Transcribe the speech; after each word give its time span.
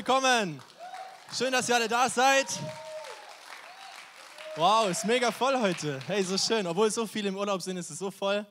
Willkommen. 0.00 0.62
Schön, 1.36 1.52
dass 1.52 1.68
ihr 1.68 1.74
alle 1.74 1.86
da 1.86 2.08
seid. 2.08 2.46
Wow, 4.56 4.88
ist 4.88 5.04
mega 5.04 5.30
voll 5.30 5.60
heute. 5.60 6.00
Hey, 6.06 6.22
so 6.22 6.38
schön. 6.38 6.66
Obwohl 6.66 6.90
so 6.90 7.06
viele 7.06 7.28
im 7.28 7.36
Urlaub 7.36 7.60
sind, 7.60 7.76
ist 7.76 7.90
es 7.90 7.98
so 7.98 8.10
voll. 8.10 8.46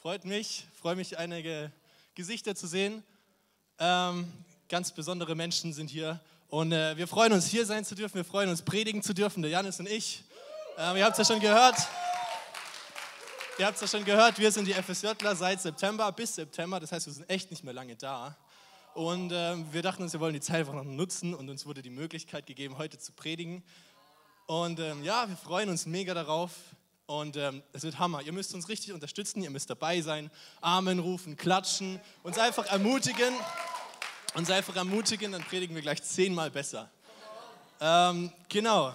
Freut 0.00 0.24
mich. 0.24 0.64
Freue 0.80 0.94
mich, 0.94 1.18
einige 1.18 1.72
Gesichter 2.14 2.54
zu 2.54 2.68
sehen. 2.68 3.02
Ähm, 3.80 4.32
ganz 4.68 4.92
besondere 4.92 5.34
Menschen 5.34 5.72
sind 5.72 5.90
hier. 5.90 6.20
Und 6.46 6.70
äh, 6.70 6.96
wir 6.96 7.08
freuen 7.08 7.32
uns, 7.32 7.48
hier 7.48 7.66
sein 7.66 7.84
zu 7.84 7.96
dürfen. 7.96 8.14
Wir 8.14 8.24
freuen 8.24 8.48
uns, 8.48 8.62
predigen 8.62 9.02
zu 9.02 9.12
dürfen, 9.12 9.42
der 9.42 9.50
Janis 9.50 9.80
und 9.80 9.88
ich. 9.88 10.22
Ähm, 10.78 10.98
ihr 10.98 11.04
habt 11.04 11.18
es 11.18 11.28
ja 11.28 11.34
schon 11.34 11.42
gehört. 11.42 11.78
Ihr 13.58 13.66
habt 13.66 13.74
es 13.74 13.80
ja 13.80 13.88
schon 13.88 14.04
gehört, 14.04 14.38
wir 14.38 14.52
sind 14.52 14.66
die 14.66 14.74
FSJler 14.74 15.34
seit 15.34 15.60
September 15.60 16.12
bis 16.12 16.36
September. 16.36 16.78
Das 16.78 16.92
heißt, 16.92 17.06
wir 17.06 17.12
sind 17.12 17.28
echt 17.28 17.50
nicht 17.50 17.64
mehr 17.64 17.74
lange 17.74 17.96
da. 17.96 18.36
Und 18.96 19.30
äh, 19.30 19.56
wir 19.72 19.82
dachten 19.82 20.04
uns, 20.04 20.14
wir 20.14 20.20
wollen 20.20 20.32
die 20.32 20.40
Zeit 20.40 20.60
einfach 20.60 20.72
noch 20.72 20.82
nutzen 20.82 21.34
und 21.34 21.50
uns 21.50 21.66
wurde 21.66 21.82
die 21.82 21.90
Möglichkeit 21.90 22.46
gegeben, 22.46 22.78
heute 22.78 22.96
zu 22.98 23.12
predigen. 23.12 23.62
Und 24.46 24.80
ähm, 24.80 25.04
ja, 25.04 25.28
wir 25.28 25.36
freuen 25.36 25.68
uns 25.68 25.84
mega 25.84 26.14
darauf 26.14 26.52
und 27.04 27.36
ähm, 27.36 27.62
es 27.74 27.82
wird 27.82 27.98
Hammer. 27.98 28.22
Ihr 28.22 28.32
müsst 28.32 28.54
uns 28.54 28.70
richtig 28.70 28.94
unterstützen, 28.94 29.42
ihr 29.42 29.50
müsst 29.50 29.68
dabei 29.68 30.00
sein, 30.00 30.30
Amen 30.62 30.98
rufen, 30.98 31.36
klatschen, 31.36 32.00
uns 32.22 32.38
einfach 32.38 32.64
ermutigen. 32.72 33.34
Uns 34.32 34.50
einfach 34.50 34.76
ermutigen, 34.76 35.30
dann 35.30 35.42
predigen 35.42 35.74
wir 35.74 35.82
gleich 35.82 36.02
zehnmal 36.02 36.50
besser. 36.50 36.90
Ähm, 37.82 38.32
genau. 38.48 38.94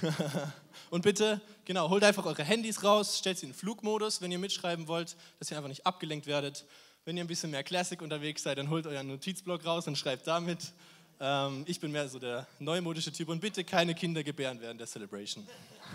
und 0.88 1.02
bitte, 1.02 1.42
genau, 1.66 1.90
holt 1.90 2.04
einfach 2.04 2.24
eure 2.24 2.42
Handys 2.42 2.82
raus, 2.82 3.18
stellt 3.18 3.38
sie 3.38 3.44
in 3.44 3.52
Flugmodus, 3.52 4.22
wenn 4.22 4.32
ihr 4.32 4.38
mitschreiben 4.38 4.88
wollt, 4.88 5.14
dass 5.38 5.50
ihr 5.50 5.58
einfach 5.58 5.68
nicht 5.68 5.84
abgelenkt 5.84 6.26
werdet. 6.26 6.64
Wenn 7.06 7.16
ihr 7.16 7.22
ein 7.22 7.28
bisschen 7.28 7.52
mehr 7.52 7.62
Classic 7.62 8.02
unterwegs 8.02 8.42
seid, 8.42 8.58
dann 8.58 8.68
holt 8.68 8.84
euren 8.84 9.06
Notizblock 9.06 9.64
raus 9.64 9.86
und 9.86 9.96
schreibt 9.96 10.26
damit. 10.26 10.72
Ähm, 11.20 11.62
ich 11.68 11.78
bin 11.78 11.92
mehr 11.92 12.08
so 12.08 12.18
der 12.18 12.48
neumodische 12.58 13.12
Typ 13.12 13.28
und 13.28 13.38
bitte 13.38 13.62
keine 13.62 13.94
Kinder 13.94 14.24
gebären 14.24 14.60
während 14.60 14.80
der 14.80 14.88
Celebration. 14.88 15.46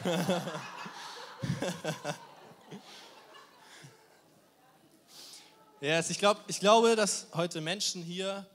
yes, 5.82 6.12
ich, 6.12 6.18
glaub, 6.18 6.42
ich 6.48 6.62
glaube, 6.62 6.96
dass 6.96 7.28
heute 7.34 7.60
Menschen 7.60 8.04
hier 8.04 8.50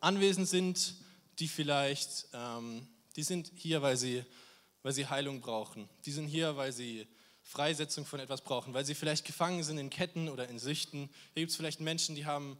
anwesend 0.00 0.48
sind, 0.48 0.94
die 1.38 1.46
vielleicht, 1.46 2.26
ähm, 2.32 2.88
die 3.16 3.22
sind 3.22 3.52
hier, 3.54 3.82
weil 3.82 3.98
sie, 3.98 4.24
weil 4.82 4.94
sie 4.94 5.08
Heilung 5.08 5.42
brauchen. 5.42 5.90
Die 6.06 6.12
sind 6.12 6.26
hier, 6.26 6.56
weil 6.56 6.72
sie 6.72 7.06
Freisetzung 7.52 8.06
von 8.06 8.18
etwas 8.18 8.40
brauchen, 8.40 8.72
weil 8.72 8.86
sie 8.86 8.94
vielleicht 8.94 9.26
gefangen 9.26 9.62
sind 9.62 9.76
in 9.76 9.90
Ketten 9.90 10.30
oder 10.30 10.48
in 10.48 10.58
Süchten. 10.58 11.10
Hier 11.34 11.42
gibt 11.42 11.50
es 11.50 11.56
vielleicht 11.56 11.80
Menschen, 11.80 12.14
die 12.14 12.24
haben 12.24 12.56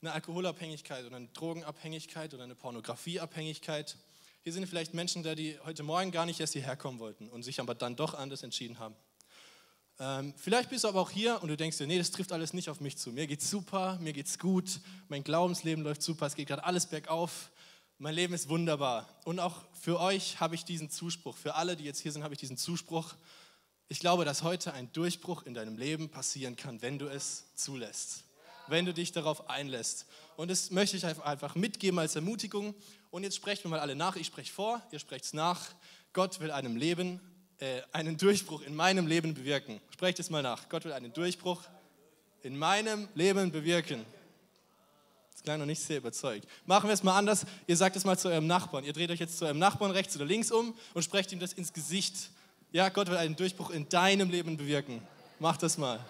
eine 0.00 0.12
Alkoholabhängigkeit 0.12 1.06
oder 1.06 1.14
eine 1.14 1.28
Drogenabhängigkeit 1.28 2.34
oder 2.34 2.42
eine 2.42 2.56
Pornografieabhängigkeit. 2.56 3.96
Hier 4.42 4.52
sind 4.52 4.66
vielleicht 4.66 4.94
Menschen 4.94 5.22
da, 5.22 5.36
die 5.36 5.56
heute 5.64 5.84
Morgen 5.84 6.10
gar 6.10 6.26
nicht 6.26 6.40
erst 6.40 6.54
hierher 6.54 6.76
kommen 6.76 6.98
wollten 6.98 7.28
und 7.28 7.44
sich 7.44 7.60
aber 7.60 7.76
dann 7.76 7.94
doch 7.94 8.14
anders 8.14 8.42
entschieden 8.42 8.80
haben. 8.80 8.96
Ähm, 10.00 10.34
vielleicht 10.36 10.70
bist 10.70 10.82
du 10.82 10.88
aber 10.88 11.00
auch 11.00 11.10
hier 11.10 11.40
und 11.40 11.48
du 11.48 11.56
denkst 11.56 11.78
dir, 11.78 11.86
nee, 11.86 11.98
das 11.98 12.10
trifft 12.10 12.32
alles 12.32 12.52
nicht 12.52 12.68
auf 12.68 12.80
mich 12.80 12.98
zu. 12.98 13.12
Mir 13.12 13.28
geht's 13.28 13.48
super, 13.48 13.96
mir 14.00 14.12
geht's 14.12 14.40
gut, 14.40 14.80
mein 15.06 15.22
Glaubensleben 15.22 15.84
läuft 15.84 16.02
super, 16.02 16.26
es 16.26 16.34
geht 16.34 16.48
gerade 16.48 16.64
alles 16.64 16.86
bergauf, 16.86 17.52
mein 17.98 18.16
Leben 18.16 18.34
ist 18.34 18.48
wunderbar. 18.48 19.08
Und 19.24 19.38
auch 19.38 19.62
für 19.80 20.00
euch 20.00 20.40
habe 20.40 20.56
ich 20.56 20.64
diesen 20.64 20.90
Zuspruch, 20.90 21.36
für 21.36 21.54
alle, 21.54 21.76
die 21.76 21.84
jetzt 21.84 22.00
hier 22.00 22.10
sind, 22.10 22.24
habe 22.24 22.34
ich 22.34 22.40
diesen 22.40 22.56
Zuspruch. 22.56 23.14
Ich 23.92 24.00
glaube, 24.00 24.24
dass 24.24 24.42
heute 24.42 24.72
ein 24.72 24.90
Durchbruch 24.94 25.42
in 25.42 25.52
deinem 25.52 25.76
Leben 25.76 26.08
passieren 26.08 26.56
kann, 26.56 26.80
wenn 26.80 26.98
du 26.98 27.08
es 27.08 27.44
zulässt, 27.56 28.24
wenn 28.68 28.86
du 28.86 28.94
dich 28.94 29.12
darauf 29.12 29.50
einlässt. 29.50 30.06
Und 30.38 30.50
das 30.50 30.70
möchte 30.70 30.96
ich 30.96 31.04
einfach 31.04 31.56
mitgeben 31.56 31.98
als 31.98 32.16
Ermutigung. 32.16 32.74
Und 33.10 33.22
jetzt 33.22 33.36
sprechen 33.36 33.64
wir 33.64 33.72
mal 33.72 33.80
alle 33.80 33.94
nach. 33.94 34.16
Ich 34.16 34.28
spreche 34.28 34.50
vor, 34.50 34.80
ihr 34.92 34.98
sprecht 34.98 35.26
es 35.26 35.34
nach. 35.34 35.60
Gott 36.14 36.40
will 36.40 36.50
einem 36.50 36.74
Leben, 36.74 37.20
äh, 37.58 37.82
einen 37.92 38.16
Durchbruch 38.16 38.62
in 38.62 38.74
meinem 38.74 39.06
Leben 39.06 39.34
bewirken. 39.34 39.78
Sprecht 39.90 40.18
es 40.20 40.30
mal 40.30 40.42
nach. 40.42 40.70
Gott 40.70 40.86
will 40.86 40.94
einen 40.94 41.12
Durchbruch 41.12 41.60
in 42.40 42.56
meinem 42.56 43.08
Leben 43.14 43.52
bewirken. 43.52 44.06
Klang 45.44 45.58
noch 45.58 45.66
nicht 45.66 45.82
sehr 45.82 45.98
überzeugt. 45.98 46.48
Machen 46.64 46.88
wir 46.88 46.94
es 46.94 47.02
mal 47.02 47.18
anders. 47.18 47.44
Ihr 47.66 47.76
sagt 47.76 47.96
es 47.96 48.06
mal 48.06 48.18
zu 48.18 48.28
eurem 48.28 48.46
Nachbarn. 48.46 48.84
Ihr 48.84 48.94
dreht 48.94 49.10
euch 49.10 49.20
jetzt 49.20 49.36
zu 49.36 49.44
eurem 49.44 49.58
Nachbarn 49.58 49.90
rechts 49.90 50.16
oder 50.16 50.24
links 50.24 50.50
um 50.50 50.74
und 50.94 51.02
sprecht 51.02 51.30
ihm 51.32 51.40
das 51.40 51.52
ins 51.52 51.74
Gesicht 51.74 52.30
ja, 52.72 52.88
Gott 52.88 53.08
will 53.08 53.18
einen 53.18 53.36
Durchbruch 53.36 53.70
in 53.70 53.88
deinem 53.88 54.30
Leben 54.30 54.56
bewirken. 54.56 55.06
Mach 55.38 55.56
das 55.58 55.76
mal. 55.76 56.04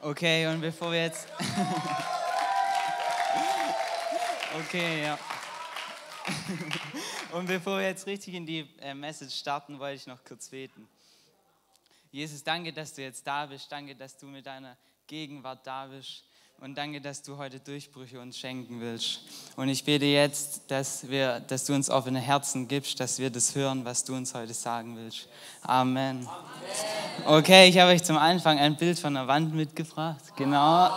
Okay, 0.00 0.46
und 0.46 0.60
bevor 0.60 0.92
wir 0.92 1.02
jetzt. 1.02 1.26
okay, 4.60 5.02
ja. 5.02 5.18
und 7.32 7.46
bevor 7.46 7.78
wir 7.78 7.86
jetzt 7.88 8.06
richtig 8.06 8.34
in 8.34 8.46
die 8.46 8.68
äh, 8.78 8.94
Message 8.94 9.34
starten, 9.34 9.80
wollte 9.80 9.96
ich 9.96 10.06
noch 10.06 10.22
kurz 10.22 10.48
beten. 10.48 10.86
Jesus, 12.12 12.44
danke, 12.44 12.72
dass 12.72 12.94
du 12.94 13.02
jetzt 13.02 13.26
da 13.26 13.46
bist. 13.46 13.72
Danke, 13.72 13.96
dass 13.96 14.16
du 14.16 14.26
mit 14.26 14.46
deiner 14.46 14.76
Gegenwart 15.08 15.66
da 15.66 15.86
bist. 15.86 16.22
Und 16.58 16.78
danke, 16.78 17.02
dass 17.02 17.20
du 17.20 17.36
heute 17.36 17.60
Durchbrüche 17.60 18.18
uns 18.18 18.38
schenken 18.38 18.80
willst. 18.80 19.20
Und 19.56 19.68
ich 19.68 19.84
bete 19.84 20.06
jetzt, 20.06 20.62
dass, 20.68 21.06
wir, 21.10 21.40
dass 21.40 21.66
du 21.66 21.74
uns 21.74 21.90
offene 21.90 22.18
Herzen 22.18 22.66
gibst, 22.66 22.98
dass 22.98 23.18
wir 23.18 23.28
das 23.28 23.54
hören, 23.54 23.84
was 23.84 24.04
du 24.04 24.14
uns 24.14 24.32
heute 24.32 24.54
sagen 24.54 24.96
willst. 24.96 25.28
Amen. 25.60 26.26
Okay, 27.26 27.68
ich 27.68 27.78
habe 27.78 27.90
euch 27.92 28.02
zum 28.02 28.16
Anfang 28.16 28.58
ein 28.58 28.74
Bild 28.74 28.98
von 28.98 29.12
der 29.12 29.28
Wand 29.28 29.54
mitgebracht. 29.54 30.24
Genau. 30.36 30.96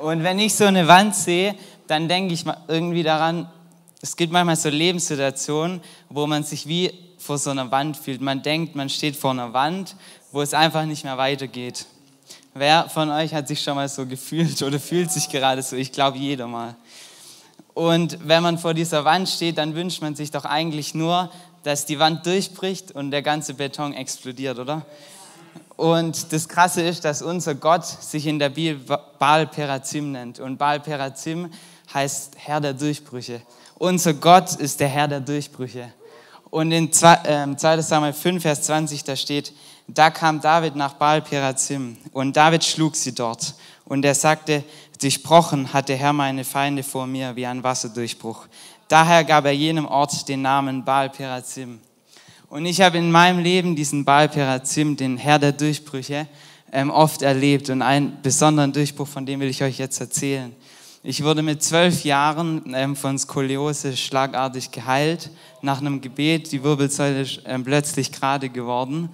Und 0.00 0.24
wenn 0.24 0.40
ich 0.40 0.56
so 0.56 0.64
eine 0.64 0.88
Wand 0.88 1.14
sehe, 1.14 1.54
dann 1.86 2.08
denke 2.08 2.34
ich 2.34 2.44
irgendwie 2.66 3.04
daran, 3.04 3.48
es 4.00 4.16
gibt 4.16 4.32
manchmal 4.32 4.56
so 4.56 4.70
Lebenssituationen, 4.70 5.80
wo 6.08 6.26
man 6.26 6.42
sich 6.42 6.66
wie 6.66 6.92
vor 7.16 7.38
so 7.38 7.50
einer 7.50 7.70
Wand 7.70 7.96
fühlt. 7.96 8.20
Man 8.20 8.42
denkt, 8.42 8.74
man 8.74 8.88
steht 8.88 9.14
vor 9.14 9.30
einer 9.30 9.52
Wand, 9.52 9.94
wo 10.32 10.42
es 10.42 10.52
einfach 10.52 10.84
nicht 10.84 11.04
mehr 11.04 11.16
weitergeht. 11.16 11.86
Wer 12.58 12.88
von 12.88 13.08
euch 13.10 13.32
hat 13.34 13.46
sich 13.46 13.62
schon 13.62 13.76
mal 13.76 13.88
so 13.88 14.04
gefühlt 14.04 14.60
oder 14.62 14.80
fühlt 14.80 15.12
sich 15.12 15.28
gerade 15.28 15.62
so? 15.62 15.76
Ich 15.76 15.92
glaube, 15.92 16.18
jeder 16.18 16.48
mal. 16.48 16.74
Und 17.72 18.18
wenn 18.26 18.42
man 18.42 18.58
vor 18.58 18.74
dieser 18.74 19.04
Wand 19.04 19.28
steht, 19.28 19.58
dann 19.58 19.76
wünscht 19.76 20.02
man 20.02 20.16
sich 20.16 20.32
doch 20.32 20.44
eigentlich 20.44 20.92
nur, 20.92 21.30
dass 21.62 21.86
die 21.86 22.00
Wand 22.00 22.26
durchbricht 22.26 22.90
und 22.90 23.12
der 23.12 23.22
ganze 23.22 23.54
Beton 23.54 23.92
explodiert, 23.92 24.58
oder? 24.58 24.84
Und 25.76 26.32
das 26.32 26.48
Krasse 26.48 26.82
ist, 26.82 27.04
dass 27.04 27.22
unser 27.22 27.54
Gott 27.54 27.86
sich 27.86 28.26
in 28.26 28.40
der 28.40 28.48
Bibel 28.48 28.98
Baal 29.20 29.46
Perazim 29.46 30.10
nennt. 30.10 30.40
Und 30.40 30.58
Baal 30.58 30.80
Perazim 30.80 31.52
heißt 31.94 32.32
Herr 32.38 32.60
der 32.60 32.74
Durchbrüche. 32.74 33.40
Unser 33.76 34.14
Gott 34.14 34.56
ist 34.56 34.80
der 34.80 34.88
Herr 34.88 35.06
der 35.06 35.20
Durchbrüche. 35.20 35.92
Und 36.50 36.72
in 36.72 36.92
2. 36.92 37.18
Ähm, 37.24 37.56
Samuel 37.56 38.12
5, 38.12 38.42
Vers 38.42 38.62
20, 38.62 39.04
da 39.04 39.14
steht, 39.14 39.52
da 39.88 40.10
kam 40.10 40.40
David 40.40 40.76
nach 40.76 40.94
Baal 40.94 41.22
Perazim 41.22 41.96
und 42.12 42.36
David 42.36 42.62
schlug 42.62 42.94
sie 42.94 43.14
dort. 43.14 43.54
Und 43.86 44.04
er 44.04 44.14
sagte, 44.14 44.62
durchbrochen 45.00 45.72
hat 45.72 45.88
der 45.88 45.96
Herr 45.96 46.12
meine 46.12 46.44
Feinde 46.44 46.82
vor 46.82 47.06
mir 47.06 47.34
wie 47.36 47.46
ein 47.46 47.62
Wasserdurchbruch. 47.62 48.46
Daher 48.86 49.24
gab 49.24 49.46
er 49.46 49.52
jenem 49.52 49.86
Ort 49.86 50.28
den 50.28 50.42
Namen 50.42 50.84
Baal 50.84 51.08
Perazim. 51.08 51.80
Und 52.50 52.66
ich 52.66 52.80
habe 52.82 52.98
in 52.98 53.10
meinem 53.10 53.38
Leben 53.38 53.76
diesen 53.76 54.04
Baal 54.04 54.28
Perazim, 54.28 54.96
den 54.96 55.16
Herr 55.16 55.38
der 55.38 55.52
Durchbrüche, 55.52 56.26
ähm, 56.70 56.90
oft 56.90 57.22
erlebt. 57.22 57.70
Und 57.70 57.80
einen 57.80 58.20
besonderen 58.22 58.72
Durchbruch, 58.72 59.08
von 59.08 59.24
dem 59.24 59.40
will 59.40 59.48
ich 59.48 59.62
euch 59.62 59.78
jetzt 59.78 60.00
erzählen. 60.00 60.54
Ich 61.02 61.22
wurde 61.24 61.42
mit 61.42 61.62
zwölf 61.62 62.04
Jahren 62.04 62.74
ähm, 62.74 62.94
von 62.94 63.18
Skoliose 63.18 63.96
schlagartig 63.96 64.70
geheilt. 64.70 65.30
Nach 65.62 65.80
einem 65.80 66.00
Gebet, 66.00 66.52
die 66.52 66.62
Wirbelsäule 66.62 67.22
ist 67.22 67.40
ähm, 67.46 67.64
plötzlich 67.64 68.12
gerade 68.12 68.50
geworden. 68.50 69.08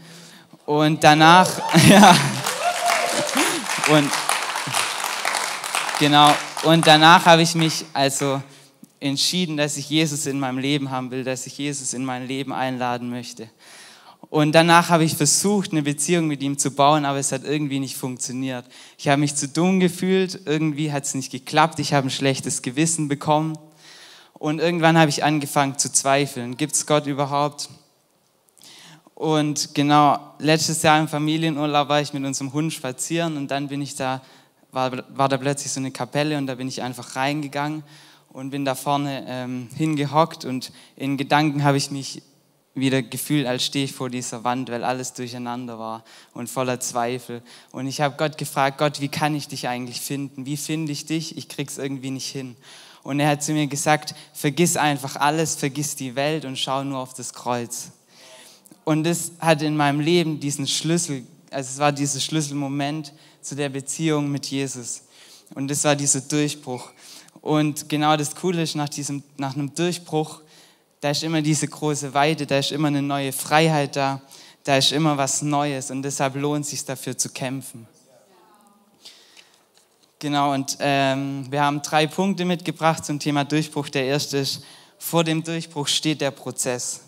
Und 0.66 1.04
danach, 1.04 1.50
ja, 1.90 2.16
und 3.90 4.10
genau, 5.98 6.34
und 6.62 6.86
danach 6.86 7.26
habe 7.26 7.42
ich 7.42 7.54
mich 7.54 7.84
also 7.92 8.42
entschieden, 8.98 9.58
dass 9.58 9.76
ich 9.76 9.90
Jesus 9.90 10.24
in 10.24 10.40
meinem 10.40 10.56
Leben 10.56 10.90
haben 10.90 11.10
will, 11.10 11.22
dass 11.22 11.46
ich 11.46 11.58
Jesus 11.58 11.92
in 11.92 12.02
mein 12.02 12.26
Leben 12.26 12.52
einladen 12.52 13.10
möchte. 13.10 13.50
Und 14.30 14.52
danach 14.52 14.88
habe 14.88 15.04
ich 15.04 15.14
versucht, 15.16 15.72
eine 15.72 15.82
Beziehung 15.82 16.28
mit 16.28 16.42
ihm 16.42 16.56
zu 16.56 16.70
bauen, 16.70 17.04
aber 17.04 17.18
es 17.18 17.30
hat 17.30 17.44
irgendwie 17.44 17.78
nicht 17.78 17.96
funktioniert. 17.96 18.64
Ich 18.96 19.08
habe 19.08 19.20
mich 19.20 19.34
zu 19.34 19.48
dumm 19.48 19.80
gefühlt, 19.80 20.40
irgendwie 20.46 20.90
hat 20.90 21.04
es 21.04 21.14
nicht 21.14 21.30
geklappt, 21.30 21.78
ich 21.78 21.92
habe 21.92 22.06
ein 22.08 22.10
schlechtes 22.10 22.62
Gewissen 22.62 23.08
bekommen. 23.08 23.58
Und 24.32 24.60
irgendwann 24.60 24.96
habe 24.96 25.10
ich 25.10 25.22
angefangen 25.22 25.78
zu 25.78 25.92
zweifeln. 25.92 26.56
Gibt 26.56 26.72
es 26.72 26.86
Gott 26.86 27.06
überhaupt? 27.06 27.68
Und 29.14 29.74
genau, 29.74 30.18
letztes 30.38 30.82
Jahr 30.82 30.98
im 30.98 31.08
Familienurlaub 31.08 31.88
war 31.88 32.00
ich 32.00 32.12
mit 32.12 32.24
unserem 32.24 32.52
Hund 32.52 32.72
spazieren 32.72 33.36
und 33.36 33.50
dann 33.50 33.68
bin 33.68 33.80
ich 33.80 33.94
da, 33.94 34.22
war, 34.72 34.90
war 35.16 35.28
da 35.28 35.36
plötzlich 35.36 35.72
so 35.72 35.80
eine 35.80 35.92
Kapelle 35.92 36.36
und 36.36 36.46
da 36.46 36.56
bin 36.56 36.66
ich 36.66 36.82
einfach 36.82 37.14
reingegangen 37.14 37.84
und 38.30 38.50
bin 38.50 38.64
da 38.64 38.74
vorne 38.74 39.24
ähm, 39.28 39.68
hingehockt 39.76 40.44
und 40.44 40.72
in 40.96 41.16
Gedanken 41.16 41.62
habe 41.62 41.76
ich 41.76 41.92
mich 41.92 42.22
wieder 42.74 43.02
gefühlt, 43.02 43.46
als 43.46 43.64
stehe 43.64 43.84
ich 43.84 43.92
vor 43.92 44.10
dieser 44.10 44.42
Wand, 44.42 44.68
weil 44.68 44.82
alles 44.82 45.12
durcheinander 45.12 45.78
war 45.78 46.02
und 46.32 46.50
voller 46.50 46.80
Zweifel. 46.80 47.40
Und 47.70 47.86
ich 47.86 48.00
habe 48.00 48.16
Gott 48.16 48.36
gefragt, 48.36 48.78
Gott, 48.78 49.00
wie 49.00 49.08
kann 49.08 49.36
ich 49.36 49.46
dich 49.46 49.68
eigentlich 49.68 50.00
finden? 50.00 50.44
Wie 50.44 50.56
finde 50.56 50.90
ich 50.90 51.06
dich? 51.06 51.38
Ich 51.38 51.48
krieg's 51.48 51.78
irgendwie 51.78 52.10
nicht 52.10 52.28
hin. 52.28 52.56
Und 53.04 53.20
er 53.20 53.28
hat 53.28 53.44
zu 53.44 53.52
mir 53.52 53.68
gesagt, 53.68 54.16
vergiss 54.32 54.76
einfach 54.76 55.14
alles, 55.14 55.54
vergiss 55.54 55.94
die 55.94 56.16
Welt 56.16 56.44
und 56.44 56.58
schau 56.58 56.82
nur 56.82 56.98
auf 56.98 57.14
das 57.14 57.32
Kreuz. 57.32 57.92
Und 58.84 59.04
das 59.04 59.32
hat 59.38 59.62
in 59.62 59.76
meinem 59.76 60.00
Leben 60.00 60.40
diesen 60.40 60.66
Schlüssel, 60.66 61.24
also 61.50 61.70
es 61.70 61.78
war 61.78 61.92
dieser 61.92 62.20
Schlüsselmoment 62.20 63.12
zu 63.40 63.54
der 63.54 63.68
Beziehung 63.68 64.30
mit 64.30 64.46
Jesus. 64.46 65.02
Und 65.54 65.68
das 65.68 65.84
war 65.84 65.96
dieser 65.96 66.20
Durchbruch. 66.20 66.90
Und 67.40 67.88
genau 67.88 68.16
das 68.16 68.34
Coole 68.34 68.62
ist, 68.62 68.74
nach, 68.74 68.88
diesem, 68.88 69.22
nach 69.36 69.54
einem 69.54 69.74
Durchbruch 69.74 70.40
da 71.04 71.10
ist 71.10 71.22
immer 71.22 71.42
diese 71.42 71.68
große 71.68 72.14
Weite, 72.14 72.46
da 72.46 72.56
ist 72.56 72.72
immer 72.72 72.88
eine 72.88 73.02
neue 73.02 73.30
Freiheit 73.30 73.94
da, 73.94 74.22
da 74.62 74.78
ist 74.78 74.90
immer 74.90 75.18
was 75.18 75.42
Neues 75.42 75.90
und 75.90 76.00
deshalb 76.00 76.34
lohnt 76.34 76.64
es 76.64 76.70
sich 76.70 76.82
dafür 76.82 77.18
zu 77.18 77.28
kämpfen. 77.28 77.86
Genau, 80.18 80.54
und 80.54 80.78
ähm, 80.80 81.44
wir 81.50 81.62
haben 81.62 81.82
drei 81.82 82.06
Punkte 82.06 82.46
mitgebracht 82.46 83.04
zum 83.04 83.18
Thema 83.18 83.44
Durchbruch. 83.44 83.90
Der 83.90 84.06
erste 84.06 84.38
ist, 84.38 84.62
vor 84.96 85.24
dem 85.24 85.44
Durchbruch 85.44 85.88
steht 85.88 86.22
der 86.22 86.30
Prozess. 86.30 87.02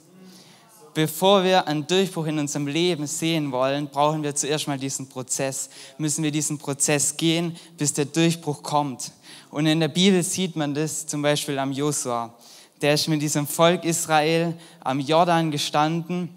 Bevor 0.96 1.44
wir 1.44 1.68
einen 1.68 1.86
Durchbruch 1.86 2.26
in 2.26 2.40
unserem 2.40 2.66
Leben 2.66 3.06
sehen 3.06 3.52
wollen, 3.52 3.86
brauchen 3.86 4.24
wir 4.24 4.34
zuerst 4.34 4.66
mal 4.66 4.78
diesen 4.78 5.08
Prozess. 5.08 5.70
Müssen 5.98 6.24
wir 6.24 6.32
diesen 6.32 6.58
Prozess 6.58 7.16
gehen, 7.16 7.56
bis 7.78 7.92
der 7.92 8.06
Durchbruch 8.06 8.64
kommt. 8.64 9.12
Und 9.50 9.66
in 9.66 9.78
der 9.78 9.88
Bibel 9.88 10.22
sieht 10.24 10.56
man 10.56 10.74
das 10.74 11.06
zum 11.06 11.22
Beispiel 11.22 11.58
am 11.58 11.70
Josua 11.70 12.34
der 12.82 12.94
ist 12.94 13.08
mit 13.08 13.22
diesem 13.22 13.46
Volk 13.46 13.84
Israel 13.84 14.54
am 14.80 15.00
Jordan 15.00 15.50
gestanden 15.50 16.28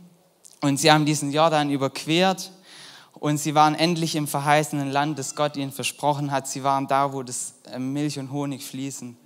und 0.61 0.77
sie 0.77 0.91
haben 0.91 1.05
diesen 1.05 1.31
Jordan 1.31 1.69
überquert 1.69 2.51
und 3.13 3.37
sie 3.37 3.55
waren 3.55 3.75
endlich 3.75 4.15
im 4.15 4.27
verheißenen 4.27 4.91
Land, 4.91 5.19
das 5.19 5.35
Gott 5.35 5.57
ihnen 5.57 5.71
versprochen 5.71 6.31
hat. 6.31 6.47
Sie 6.47 6.63
waren 6.63 6.87
da, 6.87 7.11
wo 7.11 7.23
das 7.23 7.55
äh, 7.71 7.79
Milch 7.79 8.17
und 8.17 8.31
Honig 8.31 8.63
fließen. 8.63 9.17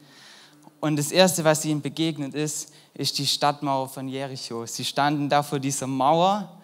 Und 0.83 0.97
das 0.97 1.13
Erste, 1.13 1.45
was 1.45 1.63
ihnen 1.63 1.81
begegnet 1.81 2.35
ist, 2.35 2.73
ist 2.93 3.17
die 3.17 3.25
Stadtmauer 3.25 3.87
von 3.87 4.09
Jericho. 4.09 4.65
Sie 4.65 4.83
standen 4.83 5.29
da 5.29 5.41
vor 5.41 5.59
dieser 5.59 5.87
Mauer 5.87 6.59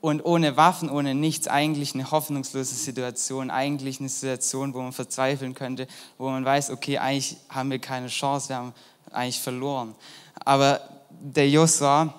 und 0.00 0.24
ohne 0.24 0.56
Waffen, 0.56 0.88
ohne 0.88 1.14
nichts, 1.14 1.46
eigentlich 1.46 1.92
eine 1.92 2.10
hoffnungslose 2.10 2.74
Situation, 2.74 3.50
eigentlich 3.50 4.00
eine 4.00 4.08
Situation, 4.08 4.72
wo 4.72 4.80
man 4.80 4.92
verzweifeln 4.92 5.52
könnte, 5.52 5.88
wo 6.16 6.30
man 6.30 6.42
weiß, 6.42 6.70
okay, 6.70 6.96
eigentlich 6.96 7.36
haben 7.50 7.70
wir 7.70 7.78
keine 7.78 8.06
Chance, 8.06 8.48
wir 8.48 8.56
haben 8.56 8.72
eigentlich 9.10 9.42
verloren. 9.42 9.94
Aber 10.42 10.80
der 11.10 11.50
Josua, 11.50 12.14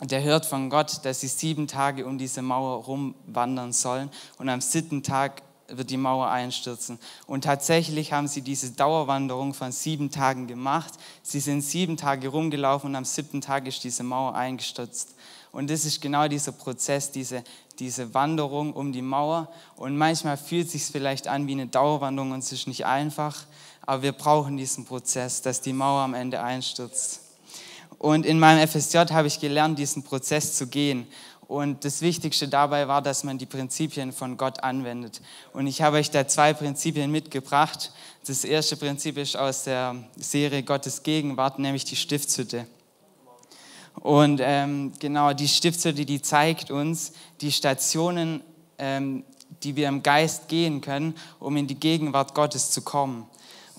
der 0.00 0.24
hört 0.24 0.44
von 0.44 0.70
Gott, 0.70 1.04
dass 1.04 1.20
sie 1.20 1.28
sieben 1.28 1.68
Tage 1.68 2.04
um 2.04 2.18
diese 2.18 2.42
Mauer 2.42 2.82
rumwandern 2.82 3.72
sollen 3.72 4.10
und 4.38 4.48
am 4.48 4.60
siebten 4.60 5.04
Tag 5.04 5.40
wird 5.68 5.90
die 5.90 5.96
Mauer 5.96 6.28
einstürzen. 6.28 6.98
Und 7.26 7.44
tatsächlich 7.44 8.12
haben 8.12 8.28
sie 8.28 8.42
diese 8.42 8.72
Dauerwanderung 8.72 9.54
von 9.54 9.72
sieben 9.72 10.10
Tagen 10.10 10.46
gemacht. 10.46 10.94
Sie 11.22 11.40
sind 11.40 11.62
sieben 11.62 11.96
Tage 11.96 12.28
rumgelaufen 12.28 12.90
und 12.90 12.96
am 12.96 13.04
siebten 13.04 13.40
Tag 13.40 13.66
ist 13.66 13.84
diese 13.84 14.02
Mauer 14.02 14.34
eingestürzt. 14.34 15.14
Und 15.52 15.70
das 15.70 15.84
ist 15.84 16.02
genau 16.02 16.26
dieser 16.28 16.52
Prozess, 16.52 17.12
diese, 17.12 17.44
diese 17.78 18.12
Wanderung 18.12 18.72
um 18.72 18.92
die 18.92 19.02
Mauer. 19.02 19.48
Und 19.76 19.96
manchmal 19.96 20.36
fühlt 20.36 20.66
es 20.66 20.72
sich 20.72 20.84
vielleicht 20.84 21.28
an 21.28 21.46
wie 21.46 21.52
eine 21.52 21.66
Dauerwanderung 21.66 22.32
und 22.32 22.40
es 22.40 22.52
ist 22.52 22.66
nicht 22.66 22.84
einfach. 22.86 23.44
Aber 23.82 24.02
wir 24.02 24.12
brauchen 24.12 24.56
diesen 24.56 24.84
Prozess, 24.84 25.42
dass 25.42 25.60
die 25.60 25.72
Mauer 25.72 26.02
am 26.02 26.14
Ende 26.14 26.42
einstürzt. 26.42 27.20
Und 27.98 28.26
in 28.26 28.38
meinem 28.38 28.66
FSJ 28.68 28.98
habe 29.12 29.28
ich 29.28 29.40
gelernt, 29.40 29.78
diesen 29.78 30.02
Prozess 30.02 30.56
zu 30.56 30.66
gehen. 30.66 31.06
Und 31.46 31.84
das 31.84 32.00
Wichtigste 32.00 32.48
dabei 32.48 32.88
war, 32.88 33.02
dass 33.02 33.24
man 33.24 33.38
die 33.38 33.46
Prinzipien 33.46 34.12
von 34.12 34.36
Gott 34.36 34.62
anwendet. 34.64 35.20
Und 35.52 35.66
ich 35.66 35.82
habe 35.82 35.98
euch 35.98 36.10
da 36.10 36.26
zwei 36.26 36.54
Prinzipien 36.54 37.10
mitgebracht. 37.10 37.92
Das 38.26 38.44
erste 38.44 38.76
Prinzip 38.76 39.18
ist 39.18 39.36
aus 39.36 39.64
der 39.64 39.96
Serie 40.16 40.62
Gottes 40.62 41.02
Gegenwart, 41.02 41.58
nämlich 41.58 41.84
die 41.84 41.96
Stiftshütte. 41.96 42.66
Und 43.94 44.40
ähm, 44.42 44.92
genau, 44.98 45.32
die 45.32 45.48
Stiftshütte, 45.48 46.04
die 46.04 46.20
zeigt 46.20 46.70
uns 46.70 47.12
die 47.40 47.52
Stationen, 47.52 48.42
ähm, 48.78 49.24
die 49.62 49.76
wir 49.76 49.88
im 49.88 50.02
Geist 50.02 50.48
gehen 50.48 50.80
können, 50.80 51.14
um 51.38 51.56
in 51.56 51.66
die 51.66 51.78
Gegenwart 51.78 52.34
Gottes 52.34 52.70
zu 52.70 52.82
kommen. 52.82 53.26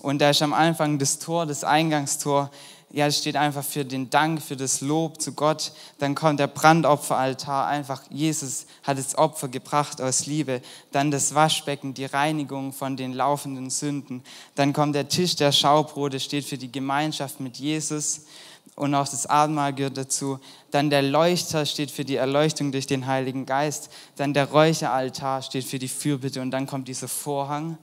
Und 0.00 0.20
da 0.20 0.30
ist 0.30 0.42
am 0.42 0.52
Anfang 0.52 0.98
das 0.98 1.18
Tor, 1.18 1.46
das 1.46 1.64
Eingangstor, 1.64 2.50
ja, 2.90 3.06
das 3.06 3.18
steht 3.18 3.36
einfach 3.36 3.64
für 3.64 3.84
den 3.84 4.10
Dank, 4.10 4.40
für 4.40 4.56
das 4.56 4.80
Lob 4.80 5.20
zu 5.20 5.32
Gott. 5.32 5.72
Dann 5.98 6.14
kommt 6.14 6.38
der 6.38 6.46
Brandopferaltar, 6.46 7.66
einfach 7.66 8.02
Jesus 8.10 8.66
hat 8.84 8.96
das 8.96 9.18
Opfer 9.18 9.48
gebracht 9.48 10.00
aus 10.00 10.26
Liebe. 10.26 10.62
Dann 10.92 11.10
das 11.10 11.34
Waschbecken, 11.34 11.94
die 11.94 12.04
Reinigung 12.04 12.72
von 12.72 12.96
den 12.96 13.12
laufenden 13.12 13.70
Sünden. 13.70 14.22
Dann 14.54 14.72
kommt 14.72 14.94
der 14.94 15.08
Tisch 15.08 15.34
der 15.36 15.52
Schaubrote, 15.52 16.20
steht 16.20 16.44
für 16.44 16.58
die 16.58 16.70
Gemeinschaft 16.70 17.40
mit 17.40 17.56
Jesus. 17.56 18.22
Und 18.76 18.94
auch 18.94 19.08
das 19.08 19.26
Abendmahl 19.26 19.72
gehört 19.72 19.96
dazu. 19.96 20.38
Dann 20.70 20.88
der 20.88 21.02
Leuchter 21.02 21.66
steht 21.66 21.90
für 21.90 22.04
die 22.04 22.16
Erleuchtung 22.16 22.72
durch 22.72 22.86
den 22.86 23.06
Heiligen 23.06 23.46
Geist. 23.46 23.90
Dann 24.16 24.32
der 24.32 24.50
Räucheraltar 24.50 25.42
steht 25.42 25.64
für 25.64 25.78
die 25.78 25.88
Fürbitte. 25.88 26.40
Und 26.40 26.50
dann 26.50 26.66
kommt 26.66 26.86
dieser 26.88 27.08
Vorhang 27.08 27.78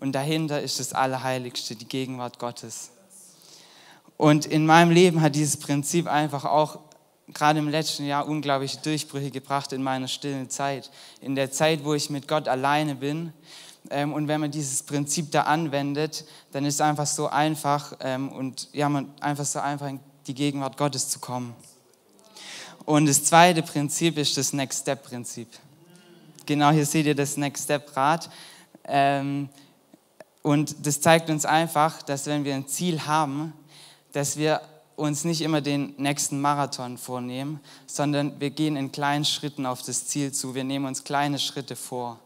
und 0.00 0.12
dahinter 0.12 0.60
ist 0.60 0.80
das 0.80 0.92
Allerheiligste, 0.92 1.74
die 1.74 1.88
Gegenwart 1.88 2.38
Gottes. 2.38 2.90
Und 4.16 4.46
in 4.46 4.66
meinem 4.66 4.90
Leben 4.90 5.20
hat 5.20 5.34
dieses 5.34 5.58
Prinzip 5.58 6.06
einfach 6.06 6.44
auch 6.44 6.78
gerade 7.32 7.58
im 7.58 7.68
letzten 7.68 8.06
Jahr 8.06 8.26
unglaubliche 8.26 8.78
Durchbrüche 8.78 9.30
gebracht 9.30 9.72
in 9.72 9.82
meiner 9.82 10.08
stillen 10.08 10.48
Zeit. 10.48 10.90
In 11.20 11.34
der 11.34 11.50
Zeit, 11.50 11.84
wo 11.84 11.94
ich 11.94 12.08
mit 12.08 12.28
Gott 12.28 12.48
alleine 12.48 12.94
bin. 12.94 13.32
Ähm, 13.90 14.12
und 14.12 14.28
wenn 14.28 14.40
man 14.40 14.50
dieses 14.50 14.82
Prinzip 14.82 15.30
da 15.32 15.42
anwendet, 15.42 16.24
dann 16.52 16.64
ist 16.64 16.74
es 16.74 16.80
einfach 16.80 17.06
so 17.06 17.28
einfach 17.28 17.94
ähm, 18.00 18.30
und 18.30 18.68
ja, 18.72 18.88
man 18.88 19.12
einfach 19.20 19.44
so 19.44 19.60
einfach 19.60 19.88
in 19.88 20.00
die 20.26 20.34
Gegenwart 20.34 20.76
Gottes 20.76 21.08
zu 21.08 21.20
kommen. 21.20 21.54
Und 22.84 23.06
das 23.06 23.24
zweite 23.24 23.62
Prinzip 23.62 24.16
ist 24.18 24.36
das 24.36 24.52
Next 24.52 24.82
Step 24.82 25.04
Prinzip. 25.04 25.48
Genau 26.46 26.70
hier 26.70 26.86
seht 26.86 27.06
ihr 27.06 27.14
das 27.14 27.36
Next 27.36 27.64
Step 27.64 27.96
Rad. 27.96 28.30
Ähm, 28.84 29.48
und 30.42 30.86
das 30.86 31.00
zeigt 31.00 31.28
uns 31.28 31.44
einfach, 31.44 32.02
dass 32.02 32.26
wenn 32.26 32.44
wir 32.44 32.54
ein 32.54 32.68
Ziel 32.68 33.04
haben, 33.04 33.52
dass 34.16 34.38
wir 34.38 34.62
uns 34.96 35.24
nicht 35.24 35.42
immer 35.42 35.60
den 35.60 35.92
nächsten 35.98 36.40
Marathon 36.40 36.96
vornehmen, 36.96 37.60
sondern 37.86 38.40
wir 38.40 38.48
gehen 38.48 38.74
in 38.74 38.90
kleinen 38.90 39.26
Schritten 39.26 39.66
auf 39.66 39.82
das 39.82 40.06
Ziel 40.06 40.32
zu. 40.32 40.54
Wir 40.54 40.64
nehmen 40.64 40.86
uns 40.86 41.04
kleine 41.04 41.38
Schritte 41.38 41.76
vor. 41.76 42.18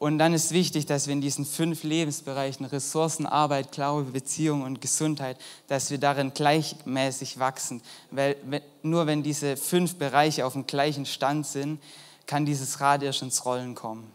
Und 0.00 0.18
dann 0.18 0.34
ist 0.34 0.50
wichtig, 0.50 0.86
dass 0.86 1.06
wir 1.06 1.12
in 1.12 1.20
diesen 1.20 1.46
fünf 1.46 1.84
Lebensbereichen 1.84 2.66
Ressourcen, 2.66 3.26
Arbeit, 3.26 3.70
Glaube, 3.70 4.10
Beziehung 4.10 4.62
und 4.62 4.80
Gesundheit, 4.80 5.38
dass 5.68 5.92
wir 5.92 5.98
darin 5.98 6.34
gleichmäßig 6.34 7.38
wachsen. 7.38 7.80
Weil 8.10 8.34
nur 8.82 9.06
wenn 9.06 9.22
diese 9.22 9.56
fünf 9.56 9.94
Bereiche 9.94 10.44
auf 10.44 10.54
dem 10.54 10.66
gleichen 10.66 11.06
Stand 11.06 11.46
sind, 11.46 11.80
kann 12.26 12.44
dieses 12.44 12.80
Rad 12.80 13.04
erst 13.04 13.22
ins 13.22 13.44
Rollen 13.44 13.76
kommen. 13.76 14.10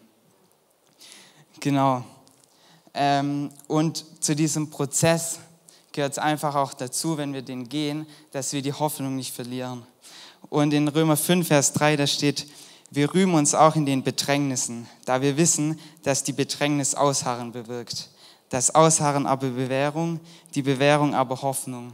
Genau. 1.61 2.03
Ähm, 2.93 3.51
und 3.69 4.03
zu 4.21 4.35
diesem 4.35 4.69
Prozess 4.69 5.39
gehört 5.99 6.13
es 6.13 6.17
einfach 6.17 6.55
auch 6.55 6.73
dazu, 6.73 7.17
wenn 7.17 7.33
wir 7.33 7.41
den 7.41 7.67
gehen, 7.67 8.07
dass 8.31 8.53
wir 8.53 8.61
die 8.61 8.71
Hoffnung 8.71 9.17
nicht 9.17 9.35
verlieren. 9.35 9.83
Und 10.49 10.73
in 10.73 10.87
Römer 10.87 11.17
5, 11.17 11.45
Vers 11.45 11.73
3, 11.73 11.97
da 11.97 12.07
steht, 12.07 12.47
wir 12.89 13.13
rühmen 13.13 13.35
uns 13.35 13.53
auch 13.53 13.75
in 13.75 13.85
den 13.85 14.01
Bedrängnissen, 14.01 14.87
da 15.03 15.21
wir 15.21 15.35
wissen, 15.35 15.77
dass 16.03 16.23
die 16.23 16.31
Bedrängnis 16.31 16.95
Ausharren 16.95 17.51
bewirkt. 17.51 18.11
Das 18.47 18.73
Ausharren 18.73 19.27
aber 19.27 19.49
Bewährung, 19.49 20.21
die 20.55 20.61
Bewährung 20.61 21.13
aber 21.13 21.41
Hoffnung. 21.41 21.93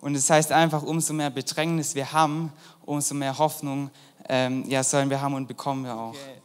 Und 0.00 0.14
es 0.14 0.28
das 0.28 0.36
heißt 0.36 0.52
einfach, 0.52 0.82
umso 0.82 1.12
mehr 1.12 1.28
Bedrängnis 1.28 1.94
wir 1.94 2.10
haben, 2.10 2.54
umso 2.86 3.14
mehr 3.14 3.36
Hoffnung 3.36 3.90
ähm, 4.30 4.64
ja, 4.66 4.82
sollen 4.82 5.10
wir 5.10 5.20
haben 5.20 5.34
und 5.34 5.46
bekommen 5.46 5.84
wir 5.84 5.94
auch. 5.94 6.14
Okay. 6.14 6.40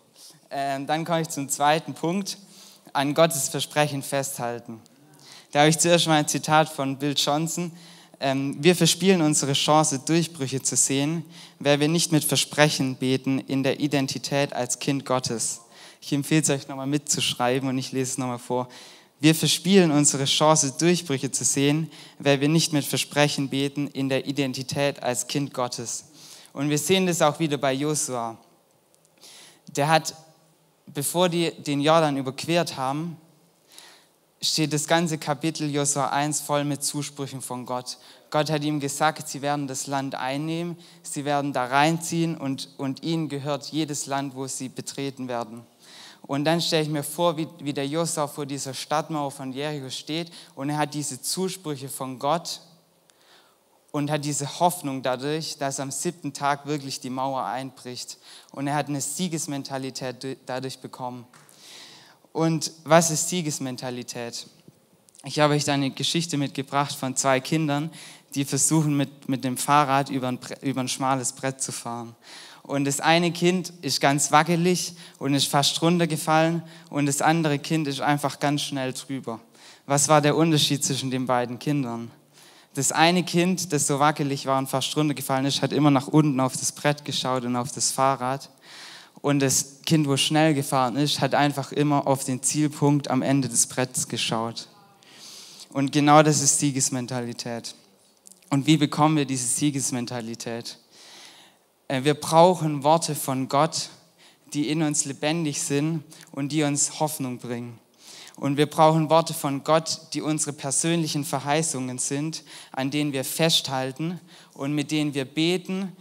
Ähm, 0.52 0.86
dann 0.86 1.06
komme 1.06 1.22
ich 1.22 1.30
zum 1.30 1.48
zweiten 1.48 1.94
Punkt 1.94 2.38
an 2.92 3.14
Gottes 3.14 3.48
Versprechen 3.48 4.04
festhalten. 4.04 4.82
Da 5.52 5.60
habe 5.60 5.70
ich 5.70 5.80
zuerst 5.80 6.08
mal 6.08 6.20
ein 6.20 6.28
Zitat 6.28 6.70
von 6.70 6.98
Bill 6.98 7.16
Johnson. 7.18 7.72
Ähm, 8.20 8.58
wir 8.60 8.76
verspielen 8.76 9.22
unsere 9.22 9.54
Chance, 9.54 10.00
Durchbrüche 10.06 10.62
zu 10.62 10.76
sehen, 10.76 11.26
weil 11.60 11.80
wir 11.80 11.88
nicht 11.88 12.12
mit 12.12 12.24
Versprechen 12.24 12.96
beten 12.98 13.40
in 13.40 13.64
der 13.64 13.80
Identität 13.80 14.54
als 14.54 14.80
Kind 14.80 15.06
Gottes. 15.06 15.62
Ich 16.02 16.14
empfehle 16.14 16.42
es 16.42 16.50
euch 16.50 16.68
nochmal 16.68 16.88
mitzuschreiben 16.88 17.68
und 17.68 17.78
ich 17.78 17.92
lese 17.92 18.12
es 18.12 18.18
nochmal 18.18 18.40
vor. 18.40 18.70
Wir 19.20 19.34
verspielen 19.34 19.92
unsere 19.92 20.26
Chance, 20.26 20.76
Durchbrüche 20.78 21.32
zu 21.32 21.44
sehen, 21.44 21.92
weil 22.20 22.40
wir 22.42 22.48
nicht 22.48 22.72
mit 22.72 22.86
Versprechen 22.86 23.50
beten 23.50 23.88
in 23.88 24.08
der 24.08 24.28
Identität 24.28 25.02
als 25.02 25.28
Kind 25.28 25.54
Gottes. 25.54 26.06
Und 26.54 26.70
wir 26.70 26.78
sehen 26.78 27.06
das 27.06 27.22
auch 27.22 27.40
wieder 27.40 27.58
bei 27.58 27.74
Josua. 27.74 28.38
Der 29.76 29.88
hat 29.88 30.14
bevor 30.94 31.30
die 31.30 31.52
den 31.52 31.82
Jordan 31.82 32.18
überquert 32.18 32.78
haben, 32.78 33.18
steht 34.42 34.72
das 34.72 34.88
ganze 34.88 35.18
Kapitel 35.18 35.70
Josua 35.70 36.10
1 36.10 36.42
voll 36.42 36.64
mit 36.64 36.84
Zusprüchen 36.84 37.42
von 37.42 37.66
Gott. 37.66 37.98
Gott 38.30 38.50
hat 38.50 38.64
ihm 38.64 38.80
gesagt, 38.80 39.28
sie 39.28 39.42
werden 39.42 39.68
das 39.68 39.88
Land 39.88 40.16
einnehmen, 40.16 40.78
sie 41.04 41.26
werden 41.26 41.52
da 41.52 41.66
reinziehen 41.66 42.38
und, 42.38 42.70
und 42.78 43.04
ihnen 43.04 43.28
gehört 43.28 43.66
jedes 43.68 44.06
Land, 44.06 44.36
wo 44.36 44.48
sie 44.48 44.70
betreten 44.70 45.28
werden. 45.28 45.64
Und 46.22 46.46
dann 46.46 46.62
stelle 46.62 46.84
ich 46.84 46.90
mir 46.90 47.04
vor, 47.04 47.38
wie, 47.38 47.48
wie 47.60 47.74
der 47.74 47.88
Josua 47.88 48.28
vor 48.28 48.46
dieser 48.46 48.74
Stadtmauer 48.74 49.32
von 49.32 49.52
Jericho 49.52 49.90
steht 49.90 50.32
und 50.56 50.70
er 50.70 50.78
hat 50.78 50.94
diese 50.94 51.22
Zusprüche 51.22 51.90
von 51.90 52.20
Gott 52.20 52.62
und 53.92 54.12
hat 54.12 54.24
diese 54.24 54.60
Hoffnung 54.60 55.02
dadurch, 55.02 55.58
dass 55.58 55.80
am 55.80 55.92
siebten 55.92 56.34
Tag 56.34 56.66
wirklich 56.68 57.00
die 57.00 57.10
Mauer 57.10 57.44
einbricht. 57.46 58.20
Und 58.52 58.68
er 58.68 58.76
hat 58.76 58.88
eine 58.88 59.02
Siegesmentalität 59.02 60.38
dadurch 60.46 60.80
bekommen. 60.80 61.26
Und 62.40 62.72
was 62.86 63.12
ist 63.12 63.28
Siegesmentalität? 63.28 64.48
Ich 65.26 65.42
habe 65.42 65.56
euch 65.56 65.66
da 65.66 65.74
eine 65.74 65.92
Geschichte 65.92 66.38
mitgebracht 66.38 66.96
von 66.96 67.18
zwei 67.18 67.42
Kindern, 67.42 67.92
die 68.34 68.46
versuchen 68.46 68.96
mit, 68.96 69.28
mit 69.28 69.44
dem 69.44 69.58
Fahrrad 69.58 70.10
über 70.10 70.30
ein, 70.30 70.40
über 70.62 70.80
ein 70.80 70.88
schmales 70.88 71.34
Brett 71.34 71.62
zu 71.62 71.74
fahren. 71.74 72.16
Und 72.64 72.86
das 72.86 73.02
eine 73.02 73.34
Kind 73.34 73.74
ist 73.82 74.00
ganz 74.00 74.32
wackelig 74.32 74.94
und 75.18 75.34
ist 75.34 75.50
fast 75.50 75.82
runtergefallen 75.82 76.64
und 76.90 77.08
das 77.08 77.22
andere 77.22 77.60
Kind 77.60 77.90
ist 77.90 78.00
einfach 78.00 78.40
ganz 78.40 78.62
schnell 78.62 78.94
drüber. 78.94 79.42
Was 79.86 80.08
war 80.08 80.22
der 80.22 80.38
Unterschied 80.38 80.82
zwischen 80.82 81.12
den 81.12 81.26
beiden 81.26 81.60
Kindern? 81.60 82.10
Das 82.74 82.94
eine 82.94 83.24
Kind, 83.24 83.74
das 83.74 83.86
so 83.86 84.00
wackelig 84.00 84.46
war 84.46 84.60
und 84.60 84.70
fast 84.70 84.96
runtergefallen 84.96 85.46
ist, 85.46 85.62
hat 85.62 85.74
immer 85.74 85.92
nach 85.92 86.08
unten 86.08 86.40
auf 86.40 86.54
das 86.54 86.72
Brett 86.72 87.04
geschaut 87.04 87.44
und 87.44 87.58
auf 87.58 87.74
das 87.74 87.92
Fahrrad. 87.92 88.50
Und 89.22 89.40
das 89.40 89.82
Kind, 89.86 90.08
wo 90.08 90.18
schnell 90.18 90.54
gefahren 90.54 90.96
ist, 90.96 91.20
hat 91.20 91.36
einfach 91.36 91.72
immer 91.72 92.08
auf 92.08 92.24
den 92.24 92.42
Zielpunkt 92.42 93.10
am 93.10 93.22
Ende 93.22 93.50
des 93.50 93.68
Bretts 93.68 94.08
geschaut. 94.08 94.68
Und 95.70 95.92
genau 95.92 96.24
das 96.24 96.42
ist 96.42 96.60
Siegesmentalität. 96.60 97.76
Und 98.50 98.66
wie 98.66 98.78
bekommen 98.78 99.18
wir 99.18 99.26
diese 99.26 99.46
Siegesmentalität? 99.46 100.80
Äh, 101.88 102.04
wir 102.04 102.16
brauchen 102.16 102.84
Worte 102.84 103.14
von 103.14 103.48
Gott, 103.50 103.90
die 104.54 104.70
in 104.70 104.82
uns 104.82 105.06
lebendig 105.06 105.62
sind 105.62 106.04
und 106.32 106.52
die 106.52 106.64
uns 106.64 107.00
Hoffnung 107.00 107.38
bringen. 107.38 107.78
Und 108.38 108.56
wir 108.56 108.68
brauchen 108.68 109.10
Worte 109.10 109.34
von 109.34 109.64
Gott, 109.66 110.00
die 110.14 110.22
unsere 110.22 110.54
persönlichen 110.54 111.26
Verheißungen 111.26 112.00
sind, 112.00 112.44
an 112.72 112.90
denen 112.90 113.12
wir 113.12 113.26
festhalten 113.26 114.20
und 114.54 114.74
mit 114.74 114.92
denen 114.92 115.14
wir 115.14 115.26
beten, 115.26 115.92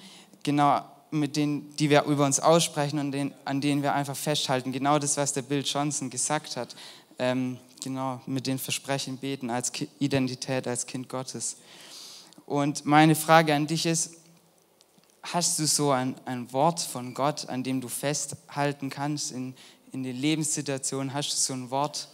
genau 0.44 0.84
mit 1.10 1.36
denen, 1.36 1.74
die 1.76 1.90
wir 1.90 2.04
über 2.04 2.26
uns 2.26 2.40
aussprechen 2.40 2.98
und 2.98 3.12
den, 3.12 3.32
an 3.44 3.60
denen 3.60 3.82
wir 3.82 3.94
einfach 3.94 4.16
festhalten. 4.16 4.72
Genau 4.72 4.98
das, 4.98 5.16
was 5.16 5.32
der 5.32 5.42
Bill 5.42 5.62
Johnson 5.64 6.10
gesagt 6.10 6.56
hat. 6.56 6.74
Ähm, 7.18 7.58
genau, 7.82 8.20
mit 8.26 8.46
den 8.46 8.58
Versprechen 8.58 9.16
beten 9.16 9.50
als 9.50 9.72
Identität, 9.98 10.66
als 10.66 10.86
Kind 10.86 11.08
Gottes. 11.08 11.56
Und 12.46 12.84
meine 12.84 13.14
Frage 13.14 13.54
an 13.54 13.66
dich 13.66 13.86
ist, 13.86 14.14
hast 15.22 15.58
du 15.58 15.66
so 15.66 15.90
ein, 15.90 16.14
ein 16.24 16.52
Wort 16.52 16.80
von 16.80 17.14
Gott, 17.14 17.48
an 17.48 17.62
dem 17.62 17.80
du 17.80 17.88
festhalten 17.88 18.90
kannst 18.90 19.32
in, 19.32 19.54
in 19.92 20.02
den 20.02 20.16
Lebenssituationen? 20.16 21.12
Hast 21.12 21.32
du 21.32 21.36
so 21.36 21.52
ein 21.52 21.70
Wort, 21.70 22.08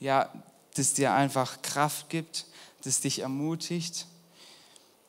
ja, 0.00 0.30
das 0.74 0.94
dir 0.94 1.14
einfach 1.14 1.62
Kraft 1.62 2.08
gibt, 2.08 2.46
das 2.84 3.00
dich 3.00 3.20
ermutigt? 3.20 4.06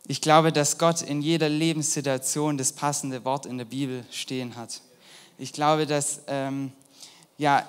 Ich 0.09 0.21
glaube, 0.21 0.53
dass 0.53 0.77
Gott 0.77 1.01
in 1.01 1.21
jeder 1.21 1.49
Lebenssituation 1.49 2.57
das 2.57 2.71
passende 2.71 3.25
Wort 3.25 3.45
in 3.45 3.57
der 3.57 3.65
Bibel 3.65 4.05
stehen 4.09 4.55
hat. 4.55 4.81
Ich 5.37 5.51
glaube, 5.51 5.85
dass 5.85 6.21
ähm, 6.27 6.71
ja, 7.37 7.67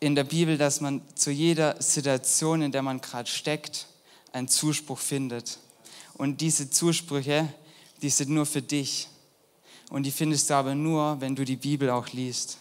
in 0.00 0.14
der 0.14 0.24
Bibel, 0.24 0.58
dass 0.58 0.80
man 0.80 1.00
zu 1.14 1.30
jeder 1.30 1.80
Situation, 1.80 2.62
in 2.62 2.72
der 2.72 2.82
man 2.82 3.00
gerade 3.00 3.28
steckt, 3.28 3.86
einen 4.32 4.48
Zuspruch 4.48 4.98
findet. 4.98 5.58
Und 6.14 6.40
diese 6.40 6.70
Zusprüche, 6.70 7.48
die 8.02 8.10
sind 8.10 8.30
nur 8.30 8.46
für 8.46 8.62
dich. 8.62 9.08
Und 9.90 10.02
die 10.02 10.10
findest 10.10 10.50
du 10.50 10.54
aber 10.54 10.74
nur, 10.74 11.20
wenn 11.20 11.36
du 11.36 11.44
die 11.44 11.56
Bibel 11.56 11.90
auch 11.90 12.08
liest. 12.08 12.58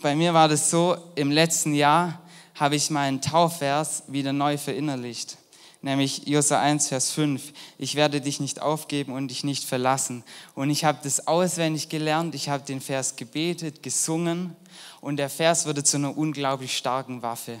Bei 0.00 0.14
mir 0.14 0.34
war 0.34 0.48
das 0.48 0.70
so, 0.70 0.96
im 1.14 1.30
letzten 1.30 1.74
Jahr 1.74 2.20
habe 2.56 2.76
ich 2.76 2.90
meinen 2.90 3.22
Taufvers 3.22 4.02
wieder 4.08 4.32
neu 4.32 4.58
verinnerlicht, 4.58 5.38
nämlich 5.84 6.26
Josa 6.26 6.60
1, 6.60 6.88
Vers 6.88 7.12
5. 7.12 7.52
Ich 7.78 7.94
werde 7.94 8.20
dich 8.20 8.40
nicht 8.40 8.60
aufgeben 8.60 9.12
und 9.12 9.28
dich 9.28 9.44
nicht 9.44 9.64
verlassen. 9.64 10.24
Und 10.54 10.70
ich 10.70 10.84
habe 10.84 10.98
das 11.02 11.26
auswendig 11.28 11.90
gelernt, 11.90 12.34
ich 12.34 12.48
habe 12.48 12.64
den 12.64 12.80
Vers 12.80 13.16
gebetet, 13.16 13.82
gesungen 13.82 14.56
und 15.00 15.18
der 15.18 15.28
Vers 15.28 15.66
wurde 15.66 15.84
zu 15.84 15.98
einer 15.98 16.16
unglaublich 16.16 16.76
starken 16.76 17.22
Waffe. 17.22 17.58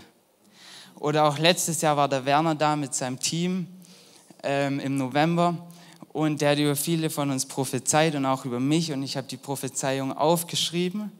Oder 0.98 1.28
auch 1.28 1.38
letztes 1.38 1.82
Jahr 1.82 1.96
war 1.96 2.08
der 2.08 2.24
Werner 2.24 2.54
da 2.54 2.76
mit 2.76 2.94
seinem 2.94 3.20
Team 3.20 3.66
ähm, 4.42 4.80
im 4.80 4.96
November 4.96 5.68
und 6.12 6.40
der 6.40 6.52
hat 6.52 6.58
über 6.58 6.76
viele 6.76 7.10
von 7.10 7.30
uns 7.30 7.44
prophezeit 7.44 8.14
und 8.14 8.24
auch 8.24 8.46
über 8.46 8.60
mich 8.60 8.90
und 8.92 9.02
ich 9.02 9.16
habe 9.16 9.26
die 9.26 9.36
Prophezeiung 9.36 10.12
aufgeschrieben. 10.12 11.12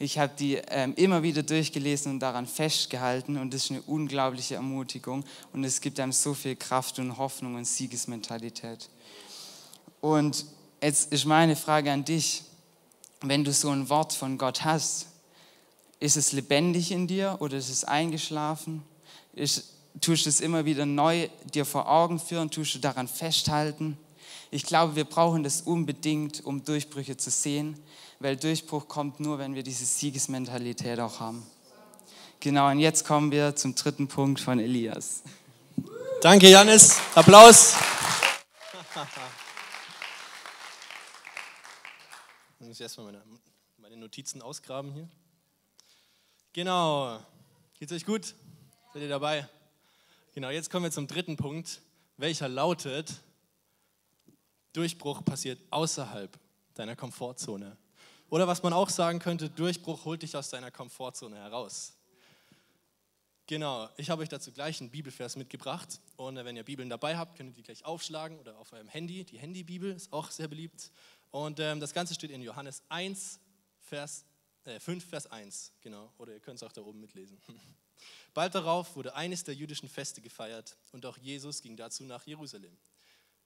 Ich 0.00 0.18
habe 0.18 0.32
die 0.38 0.54
ähm, 0.68 0.94
immer 0.94 1.24
wieder 1.24 1.42
durchgelesen 1.42 2.12
und 2.12 2.20
daran 2.20 2.46
festgehalten 2.46 3.36
und 3.36 3.52
das 3.52 3.64
ist 3.64 3.70
eine 3.72 3.82
unglaubliche 3.82 4.54
Ermutigung 4.54 5.24
und 5.52 5.64
es 5.64 5.80
gibt 5.80 5.98
einem 5.98 6.12
so 6.12 6.34
viel 6.34 6.54
Kraft 6.54 7.00
und 7.00 7.18
Hoffnung 7.18 7.56
und 7.56 7.64
Siegesmentalität. 7.64 8.88
Und 10.00 10.44
jetzt 10.80 11.12
ist 11.12 11.24
meine 11.24 11.56
Frage 11.56 11.90
an 11.90 12.04
dich, 12.04 12.44
wenn 13.22 13.42
du 13.42 13.52
so 13.52 13.70
ein 13.70 13.88
Wort 13.88 14.12
von 14.12 14.38
Gott 14.38 14.64
hast, 14.64 15.06
ist 15.98 16.16
es 16.16 16.30
lebendig 16.30 16.92
in 16.92 17.08
dir 17.08 17.36
oder 17.40 17.56
ist 17.56 17.68
es 17.68 17.82
eingeschlafen? 17.82 18.84
Ist, 19.32 19.64
tust 20.00 20.26
du 20.26 20.30
es 20.30 20.40
immer 20.40 20.64
wieder 20.64 20.86
neu 20.86 21.28
dir 21.52 21.64
vor 21.64 21.88
Augen 21.88 22.20
führen? 22.20 22.52
Tust 22.52 22.76
du 22.76 22.78
daran 22.78 23.08
festhalten? 23.08 23.98
Ich 24.52 24.62
glaube, 24.62 24.94
wir 24.94 25.04
brauchen 25.04 25.42
das 25.42 25.62
unbedingt, 25.62 26.44
um 26.46 26.64
Durchbrüche 26.64 27.16
zu 27.16 27.30
sehen, 27.30 27.76
weil 28.20 28.36
Durchbruch 28.36 28.88
kommt 28.88 29.20
nur, 29.20 29.38
wenn 29.38 29.54
wir 29.54 29.62
diese 29.62 29.84
Siegesmentalität 29.84 30.98
auch 31.00 31.20
haben. 31.20 31.46
Genau, 32.40 32.70
und 32.70 32.78
jetzt 32.78 33.04
kommen 33.04 33.30
wir 33.30 33.56
zum 33.56 33.74
dritten 33.74 34.08
Punkt 34.08 34.40
von 34.40 34.58
Elias. 34.58 35.22
Danke, 36.20 36.48
Janis. 36.48 36.96
Applaus. 37.14 37.74
Ich 42.60 42.66
muss 42.66 42.80
erstmal 42.80 43.06
meine, 43.06 43.22
meine 43.78 43.96
Notizen 43.96 44.42
ausgraben 44.42 44.92
hier. 44.92 45.08
Genau. 46.52 47.20
Geht's 47.78 47.92
euch 47.92 48.04
gut? 48.04 48.34
Seid 48.92 49.02
ihr 49.02 49.08
dabei? 49.08 49.48
Genau, 50.34 50.50
jetzt 50.50 50.70
kommen 50.70 50.84
wir 50.84 50.90
zum 50.90 51.06
dritten 51.06 51.36
Punkt, 51.36 51.80
welcher 52.16 52.48
lautet, 52.48 53.12
Durchbruch 54.72 55.24
passiert 55.24 55.60
außerhalb 55.70 56.38
deiner 56.74 56.94
Komfortzone. 56.94 57.76
Oder 58.30 58.46
was 58.46 58.62
man 58.62 58.72
auch 58.72 58.90
sagen 58.90 59.18
könnte, 59.18 59.48
Durchbruch 59.48 60.04
holt 60.04 60.22
dich 60.22 60.36
aus 60.36 60.50
deiner 60.50 60.70
Komfortzone 60.70 61.36
heraus. 61.36 61.94
Genau, 63.46 63.88
ich 63.96 64.10
habe 64.10 64.20
euch 64.20 64.28
dazu 64.28 64.52
gleich 64.52 64.80
einen 64.80 64.90
Bibelvers 64.90 65.36
mitgebracht. 65.36 66.00
Und 66.16 66.36
wenn 66.36 66.54
ihr 66.54 66.64
Bibeln 66.64 66.90
dabei 66.90 67.16
habt, 67.16 67.36
könnt 67.36 67.50
ihr 67.50 67.54
die 67.54 67.62
gleich 67.62 67.84
aufschlagen 67.86 68.38
oder 68.38 68.58
auf 68.58 68.72
eurem 68.74 68.88
Handy. 68.88 69.24
Die 69.24 69.38
Handybibel 69.38 69.92
ist 69.92 70.12
auch 70.12 70.30
sehr 70.30 70.48
beliebt. 70.48 70.92
Und 71.30 71.58
ähm, 71.58 71.80
das 71.80 71.94
Ganze 71.94 72.14
steht 72.14 72.30
in 72.30 72.42
Johannes 72.42 72.82
1, 72.90 73.40
Vers, 73.80 74.26
äh, 74.64 74.78
5, 74.78 75.02
Vers 75.02 75.26
1. 75.28 75.72
Genau, 75.80 76.12
oder 76.18 76.34
ihr 76.34 76.40
könnt 76.40 76.56
es 76.56 76.62
auch 76.62 76.72
da 76.72 76.82
oben 76.82 77.00
mitlesen. 77.00 77.40
Bald 78.34 78.54
darauf 78.54 78.94
wurde 78.96 79.14
eines 79.14 79.44
der 79.44 79.54
jüdischen 79.54 79.88
Feste 79.88 80.20
gefeiert 80.20 80.76
und 80.92 81.06
auch 81.06 81.16
Jesus 81.16 81.62
ging 81.62 81.76
dazu 81.76 82.04
nach 82.04 82.26
Jerusalem. 82.26 82.76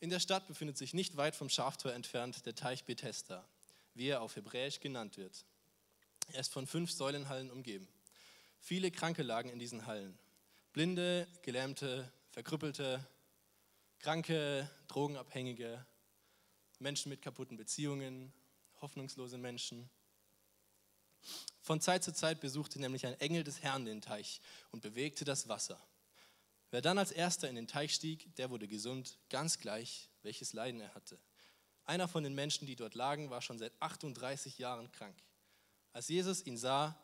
In 0.00 0.10
der 0.10 0.18
Stadt 0.18 0.48
befindet 0.48 0.76
sich 0.76 0.94
nicht 0.94 1.16
weit 1.16 1.36
vom 1.36 1.48
Schaftor 1.48 1.92
entfernt 1.92 2.44
der 2.44 2.56
Teich 2.56 2.84
Bethesda, 2.84 3.48
wie 3.94 4.08
er 4.08 4.22
auf 4.22 4.36
Hebräisch 4.36 4.80
genannt 4.80 5.16
wird. 5.16 5.44
Er 6.32 6.40
ist 6.40 6.52
von 6.52 6.66
fünf 6.66 6.90
Säulenhallen 6.90 7.50
umgeben. 7.50 7.88
Viele 8.60 8.90
Kranke 8.90 9.22
lagen 9.22 9.50
in 9.50 9.58
diesen 9.58 9.86
Hallen. 9.86 10.18
Blinde, 10.72 11.26
Gelähmte, 11.42 12.10
Verkrüppelte, 12.30 13.06
Kranke, 13.98 14.70
Drogenabhängige, 14.88 15.84
Menschen 16.78 17.10
mit 17.10 17.22
kaputten 17.22 17.56
Beziehungen, 17.56 18.32
hoffnungslose 18.80 19.38
Menschen. 19.38 19.90
Von 21.60 21.80
Zeit 21.80 22.02
zu 22.02 22.12
Zeit 22.12 22.40
besuchte 22.40 22.80
nämlich 22.80 23.06
ein 23.06 23.18
Engel 23.20 23.44
des 23.44 23.62
Herrn 23.62 23.84
den 23.84 24.00
Teich 24.00 24.40
und 24.70 24.82
bewegte 24.82 25.24
das 25.24 25.48
Wasser. 25.48 25.80
Wer 26.70 26.80
dann 26.80 26.98
als 26.98 27.12
erster 27.12 27.48
in 27.48 27.54
den 27.54 27.68
Teich 27.68 27.94
stieg, 27.94 28.34
der 28.36 28.50
wurde 28.50 28.66
gesund, 28.66 29.18
ganz 29.28 29.58
gleich, 29.58 30.08
welches 30.22 30.52
Leiden 30.52 30.80
er 30.80 30.94
hatte. 30.94 31.18
Einer 31.84 32.08
von 32.08 32.22
den 32.22 32.34
Menschen, 32.34 32.66
die 32.66 32.76
dort 32.76 32.94
lagen, 32.94 33.30
war 33.30 33.42
schon 33.42 33.58
seit 33.58 33.72
38 33.80 34.58
Jahren 34.58 34.90
krank. 34.92 35.16
Als 35.92 36.08
Jesus 36.08 36.46
ihn 36.46 36.56
sah 36.56 36.96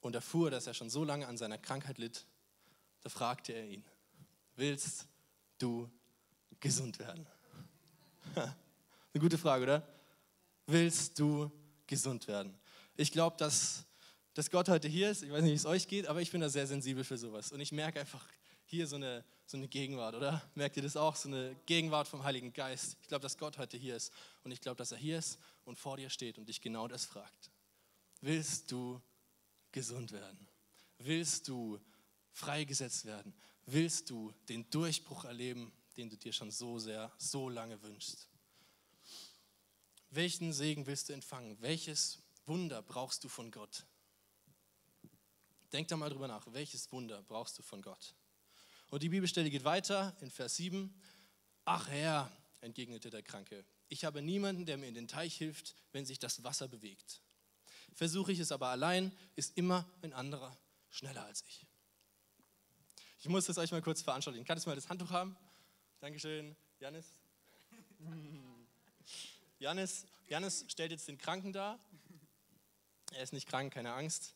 und 0.00 0.14
erfuhr, 0.14 0.50
dass 0.50 0.66
er 0.66 0.74
schon 0.74 0.90
so 0.90 1.04
lange 1.04 1.26
an 1.26 1.36
seiner 1.36 1.58
Krankheit 1.58 1.98
litt, 1.98 2.26
da 3.02 3.10
fragte 3.10 3.52
er 3.52 3.66
ihn, 3.66 3.84
willst 4.56 5.06
du 5.58 5.90
gesund 6.60 6.98
werden? 6.98 7.26
Eine 8.34 9.20
gute 9.20 9.38
Frage, 9.38 9.64
oder? 9.64 9.88
Willst 10.66 11.18
du 11.18 11.50
gesund 11.86 12.26
werden? 12.26 12.58
Ich 12.96 13.12
glaube, 13.12 13.36
dass, 13.36 13.84
dass 14.34 14.50
Gott 14.50 14.68
heute 14.68 14.88
hier 14.88 15.10
ist. 15.10 15.22
Ich 15.22 15.30
weiß 15.30 15.42
nicht, 15.42 15.52
wie 15.52 15.56
es 15.56 15.66
euch 15.66 15.86
geht, 15.86 16.06
aber 16.06 16.20
ich 16.20 16.30
bin 16.30 16.40
da 16.40 16.48
sehr 16.48 16.66
sensibel 16.66 17.04
für 17.04 17.18
sowas. 17.18 17.52
Und 17.52 17.60
ich 17.60 17.72
merke 17.72 18.00
einfach, 18.00 18.26
hier 18.66 18.86
so 18.86 18.96
eine, 18.96 19.24
so 19.46 19.56
eine 19.56 19.68
Gegenwart, 19.68 20.14
oder? 20.14 20.42
Merkt 20.54 20.76
ihr 20.76 20.82
das 20.82 20.96
auch? 20.96 21.16
So 21.16 21.28
eine 21.28 21.56
Gegenwart 21.66 22.08
vom 22.08 22.24
Heiligen 22.24 22.52
Geist. 22.52 22.96
Ich 23.00 23.08
glaube, 23.08 23.22
dass 23.22 23.38
Gott 23.38 23.58
heute 23.58 23.76
hier 23.76 23.96
ist. 23.96 24.12
Und 24.42 24.50
ich 24.50 24.60
glaube, 24.60 24.76
dass 24.76 24.92
er 24.92 24.98
hier 24.98 25.18
ist 25.18 25.38
und 25.64 25.78
vor 25.78 25.96
dir 25.96 26.10
steht 26.10 26.36
und 26.38 26.48
dich 26.48 26.60
genau 26.60 26.88
das 26.88 27.04
fragt. 27.04 27.50
Willst 28.20 28.70
du 28.72 29.00
gesund 29.72 30.12
werden? 30.12 30.48
Willst 30.98 31.48
du 31.48 31.80
freigesetzt 32.32 33.04
werden? 33.04 33.34
Willst 33.66 34.10
du 34.10 34.32
den 34.48 34.68
Durchbruch 34.70 35.24
erleben, 35.24 35.72
den 35.96 36.10
du 36.10 36.16
dir 36.16 36.32
schon 36.32 36.50
so 36.50 36.78
sehr, 36.78 37.12
so 37.18 37.48
lange 37.48 37.80
wünschst? 37.82 38.28
Welchen 40.10 40.52
Segen 40.52 40.86
willst 40.86 41.08
du 41.08 41.12
empfangen? 41.12 41.56
Welches 41.60 42.20
Wunder 42.46 42.82
brauchst 42.82 43.22
du 43.24 43.28
von 43.28 43.50
Gott? 43.50 43.86
Denk 45.72 45.88
da 45.88 45.96
mal 45.96 46.10
drüber 46.10 46.28
nach. 46.28 46.46
Welches 46.52 46.90
Wunder 46.92 47.22
brauchst 47.22 47.58
du 47.58 47.62
von 47.62 47.82
Gott? 47.82 48.14
Und 48.90 49.02
die 49.02 49.08
Bibelstelle 49.08 49.50
geht 49.50 49.64
weiter 49.64 50.16
in 50.20 50.30
Vers 50.30 50.56
7. 50.56 50.94
Ach 51.64 51.88
Herr, 51.88 52.30
entgegnete 52.60 53.10
der 53.10 53.22
Kranke, 53.22 53.64
ich 53.88 54.04
habe 54.04 54.22
niemanden, 54.22 54.66
der 54.66 54.76
mir 54.76 54.88
in 54.88 54.94
den 54.94 55.08
Teich 55.08 55.36
hilft, 55.36 55.74
wenn 55.92 56.04
sich 56.04 56.18
das 56.18 56.42
Wasser 56.42 56.68
bewegt. 56.68 57.20
Versuche 57.94 58.32
ich 58.32 58.40
es 58.40 58.52
aber 58.52 58.68
allein, 58.68 59.12
ist 59.36 59.56
immer 59.56 59.88
ein 60.02 60.12
anderer 60.12 60.56
schneller 60.90 61.24
als 61.24 61.42
ich. 61.42 61.66
Ich 63.20 63.28
muss 63.28 63.46
das 63.46 63.58
euch 63.58 63.72
mal 63.72 63.82
kurz 63.82 64.02
veranschaulichen. 64.02 64.46
Kann 64.46 64.58
ich 64.58 64.66
mal 64.66 64.74
das 64.74 64.88
Handtuch 64.88 65.10
haben? 65.10 65.36
Dankeschön. 66.00 66.54
Janis? 66.78 67.06
Janis, 69.58 70.06
Janis 70.28 70.64
stellt 70.68 70.92
jetzt 70.92 71.08
den 71.08 71.18
Kranken 71.18 71.52
dar. 71.52 71.80
Er 73.12 73.22
ist 73.22 73.32
nicht 73.32 73.48
krank, 73.48 73.72
keine 73.72 73.94
Angst. 73.94 74.35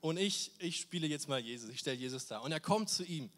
Und 0.00 0.16
ich, 0.16 0.52
ich 0.58 0.80
spiele 0.80 1.06
jetzt 1.06 1.28
mal 1.28 1.40
Jesus, 1.40 1.70
ich 1.70 1.80
stelle 1.80 1.96
Jesus 1.96 2.26
dar. 2.26 2.42
Und 2.42 2.52
er 2.52 2.60
kommt 2.60 2.88
zu 2.88 3.04
ihm. 3.04 3.30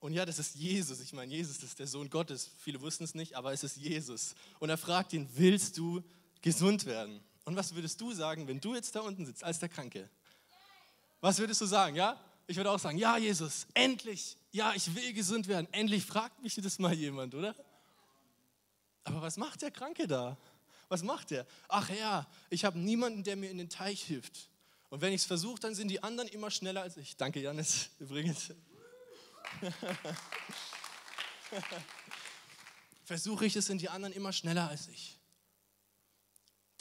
Und 0.00 0.14
ja, 0.14 0.24
das 0.24 0.40
ist 0.40 0.56
Jesus. 0.56 1.00
Ich 1.00 1.12
meine, 1.12 1.32
Jesus 1.32 1.62
ist 1.62 1.78
der 1.78 1.86
Sohn 1.86 2.10
Gottes. 2.10 2.50
Viele 2.58 2.80
wussten 2.80 3.04
es 3.04 3.14
nicht, 3.14 3.36
aber 3.36 3.52
es 3.52 3.62
ist 3.62 3.76
Jesus. 3.76 4.34
Und 4.58 4.68
er 4.68 4.76
fragt 4.76 5.12
ihn, 5.12 5.28
willst 5.34 5.78
du 5.78 6.02
gesund 6.40 6.86
werden? 6.86 7.22
Und 7.44 7.54
was 7.54 7.74
würdest 7.74 8.00
du 8.00 8.12
sagen, 8.12 8.48
wenn 8.48 8.60
du 8.60 8.74
jetzt 8.74 8.94
da 8.96 9.00
unten 9.00 9.24
sitzt 9.24 9.44
als 9.44 9.60
der 9.60 9.68
Kranke? 9.68 10.10
Was 11.20 11.38
würdest 11.38 11.60
du 11.60 11.66
sagen, 11.66 11.94
ja? 11.94 12.20
Ich 12.48 12.56
würde 12.56 12.70
auch 12.72 12.80
sagen, 12.80 12.98
ja, 12.98 13.16
Jesus, 13.16 13.68
endlich. 13.74 14.36
Ja, 14.50 14.74
ich 14.74 14.92
will 14.92 15.12
gesund 15.12 15.46
werden. 15.46 15.68
Endlich 15.70 16.04
fragt 16.04 16.42
mich 16.42 16.56
das 16.56 16.80
mal 16.80 16.92
jemand, 16.92 17.34
oder? 17.36 17.54
Aber 19.04 19.22
was 19.22 19.36
macht 19.36 19.62
der 19.62 19.70
Kranke 19.70 20.08
da? 20.08 20.36
Was 20.88 21.02
macht 21.04 21.30
er? 21.30 21.46
Ach 21.68 21.88
ja, 21.90 22.26
ich 22.50 22.64
habe 22.64 22.78
niemanden, 22.78 23.22
der 23.22 23.36
mir 23.36 23.50
in 23.50 23.58
den 23.58 23.68
Teich 23.68 24.02
hilft. 24.02 24.50
Und 24.92 25.00
wenn 25.00 25.14
ich 25.14 25.22
es 25.22 25.26
versuche, 25.26 25.58
dann 25.58 25.74
sind 25.74 25.88
die 25.88 26.02
anderen 26.02 26.28
immer 26.28 26.50
schneller 26.50 26.82
als 26.82 26.98
ich. 26.98 27.16
Danke, 27.16 27.40
Janis, 27.40 27.88
übrigens. 27.98 28.52
versuche 33.04 33.46
ich 33.46 33.56
es, 33.56 33.64
sind 33.64 33.80
die 33.80 33.88
anderen 33.88 34.12
immer 34.12 34.34
schneller 34.34 34.68
als 34.68 34.88
ich. 34.88 35.18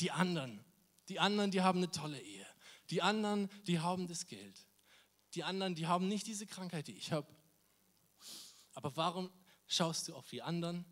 Die 0.01 0.11
anderen, 0.11 0.61
die 1.07 1.21
anderen, 1.21 1.51
die 1.51 1.61
haben 1.61 1.77
eine 1.77 1.89
tolle 1.89 2.19
Ehe. 2.19 2.45
Die 2.89 3.01
anderen, 3.01 3.49
die 3.65 3.79
haben 3.79 4.09
das 4.09 4.27
Geld. 4.27 4.59
Die 5.33 5.45
anderen, 5.45 5.73
die 5.73 5.87
haben 5.87 6.09
nicht 6.09 6.27
diese 6.27 6.45
Krankheit, 6.45 6.89
die 6.89 6.97
ich 6.97 7.13
habe. 7.13 7.33
Aber 8.73 8.93
warum 8.97 9.31
schaust 9.67 10.09
du 10.09 10.15
auf 10.17 10.27
die 10.27 10.41
anderen, 10.41 10.83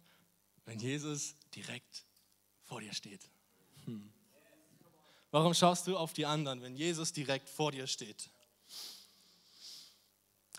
wenn 0.64 0.80
Jesus 0.80 1.36
direkt 1.54 2.06
vor 2.64 2.80
dir 2.80 2.94
steht? 2.94 3.30
Hm. 3.84 4.14
Warum 5.32 5.54
schaust 5.54 5.86
du 5.86 5.96
auf 5.96 6.14
die 6.14 6.26
anderen, 6.26 6.62
wenn 6.62 6.76
Jesus 6.76 7.14
direkt 7.14 7.50
vor 7.50 7.72
dir 7.72 7.86
steht? 7.86 8.30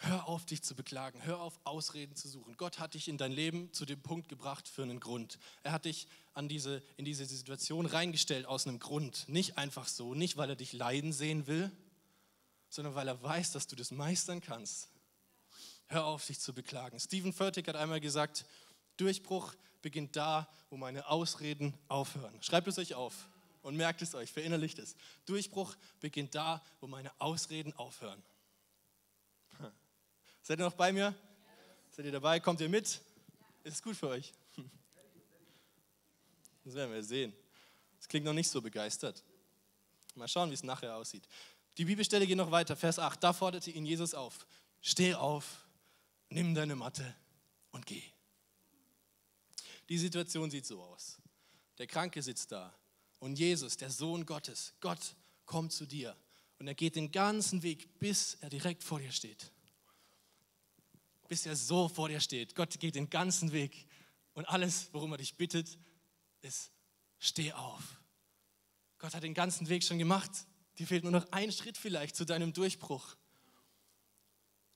Hör 0.02 0.28
auf, 0.28 0.46
dich 0.46 0.62
zu 0.62 0.74
beklagen. 0.74 1.22
Hör 1.24 1.40
auf, 1.40 1.58
Ausreden 1.64 2.16
zu 2.16 2.28
suchen. 2.28 2.56
Gott 2.56 2.78
hat 2.78 2.94
dich 2.94 3.08
in 3.08 3.18
dein 3.18 3.32
Leben 3.32 3.70
zu 3.74 3.84
dem 3.84 4.00
Punkt 4.00 4.28
gebracht 4.28 4.66
für 4.66 4.82
einen 4.82 5.00
Grund. 5.00 5.38
Er 5.62 5.72
hat 5.72 5.84
dich 5.84 6.06
an 6.32 6.48
diese, 6.48 6.82
in 6.96 7.04
diese 7.04 7.26
Situation 7.26 7.84
reingestellt 7.84 8.46
aus 8.46 8.66
einem 8.66 8.78
Grund. 8.78 9.28
Nicht 9.28 9.58
einfach 9.58 9.88
so, 9.88 10.14
nicht 10.14 10.36
weil 10.38 10.48
er 10.48 10.56
dich 10.56 10.72
leiden 10.72 11.12
sehen 11.12 11.46
will, 11.46 11.70
sondern 12.70 12.94
weil 12.94 13.08
er 13.08 13.22
weiß, 13.22 13.52
dass 13.52 13.66
du 13.66 13.76
das 13.76 13.90
meistern 13.90 14.40
kannst. 14.40 14.88
Hör 15.88 16.06
auf, 16.06 16.24
dich 16.26 16.38
zu 16.38 16.54
beklagen. 16.54 16.98
Stephen 16.98 17.32
Furtick 17.32 17.68
hat 17.68 17.76
einmal 17.76 18.00
gesagt, 18.00 18.46
Durchbruch 18.96 19.54
beginnt 19.82 20.16
da, 20.16 20.48
wo 20.70 20.76
meine 20.76 21.08
Ausreden 21.08 21.74
aufhören. 21.88 22.40
Schreibt 22.40 22.68
es 22.68 22.78
euch 22.78 22.94
auf 22.94 23.28
und 23.62 23.76
merkt 23.76 24.02
es 24.02 24.14
euch, 24.14 24.30
verinnerlicht 24.30 24.78
es. 24.78 24.96
Durchbruch 25.26 25.76
beginnt 26.00 26.34
da, 26.34 26.62
wo 26.80 26.86
meine 26.86 27.12
Ausreden 27.20 27.72
aufhören. 27.74 28.22
Seid 30.42 30.58
ihr 30.58 30.64
noch 30.64 30.74
bei 30.74 30.92
mir? 30.92 31.14
Seid 31.90 32.06
ihr 32.06 32.12
dabei? 32.12 32.40
Kommt 32.40 32.60
ihr 32.60 32.68
mit? 32.68 32.86
Ist 32.86 33.74
es 33.74 33.82
gut 33.82 33.96
für 33.96 34.08
euch? 34.08 34.32
Das 36.62 36.74
werden 36.74 36.92
wir 36.92 37.02
sehen. 37.02 37.32
Das 37.96 38.06
klingt 38.06 38.26
noch 38.26 38.34
nicht 38.34 38.48
so 38.48 38.60
begeistert. 38.60 39.24
Mal 40.14 40.28
schauen, 40.28 40.50
wie 40.50 40.54
es 40.54 40.62
nachher 40.62 40.94
aussieht. 40.94 41.26
Die 41.78 41.86
Bibelstelle 41.86 42.26
geht 42.26 42.36
noch 42.36 42.50
weiter, 42.50 42.76
Vers 42.76 42.98
8. 42.98 43.20
Da 43.24 43.32
forderte 43.32 43.70
ihn 43.70 43.86
Jesus 43.86 44.12
auf: 44.12 44.46
Steh 44.82 45.14
auf, 45.14 45.66
nimm 46.28 46.54
deine 46.54 46.76
Matte 46.76 47.16
und 47.70 47.86
geh. 47.86 48.02
Die 49.88 49.96
Situation 49.96 50.50
sieht 50.50 50.66
so 50.66 50.82
aus. 50.82 51.18
Der 51.78 51.86
Kranke 51.86 52.22
sitzt 52.22 52.52
da 52.52 52.72
und 53.20 53.38
Jesus, 53.38 53.76
der 53.76 53.90
Sohn 53.90 54.26
Gottes, 54.26 54.74
Gott 54.80 55.14
kommt 55.46 55.72
zu 55.72 55.86
dir 55.86 56.16
und 56.58 56.66
er 56.66 56.74
geht 56.74 56.96
den 56.96 57.12
ganzen 57.12 57.62
Weg, 57.62 57.98
bis 57.98 58.34
er 58.40 58.50
direkt 58.50 58.82
vor 58.82 58.98
dir 58.98 59.12
steht. 59.12 59.52
Bis 61.28 61.46
er 61.46 61.54
so 61.54 61.88
vor 61.88 62.08
dir 62.08 62.20
steht. 62.20 62.56
Gott 62.56 62.80
geht 62.80 62.96
den 62.96 63.08
ganzen 63.08 63.52
Weg 63.52 63.86
und 64.34 64.46
alles, 64.46 64.88
worum 64.92 65.12
er 65.12 65.18
dich 65.18 65.36
bittet, 65.36 65.78
ist, 66.42 66.72
steh 67.18 67.52
auf. 67.52 68.00
Gott 68.98 69.14
hat 69.14 69.22
den 69.22 69.34
ganzen 69.34 69.68
Weg 69.68 69.84
schon 69.84 69.98
gemacht. 69.98 70.30
Dir 70.78 70.86
fehlt 70.86 71.04
nur 71.04 71.12
noch 71.12 71.30
ein 71.30 71.52
Schritt 71.52 71.78
vielleicht 71.78 72.16
zu 72.16 72.24
deinem 72.24 72.52
Durchbruch. 72.52 73.16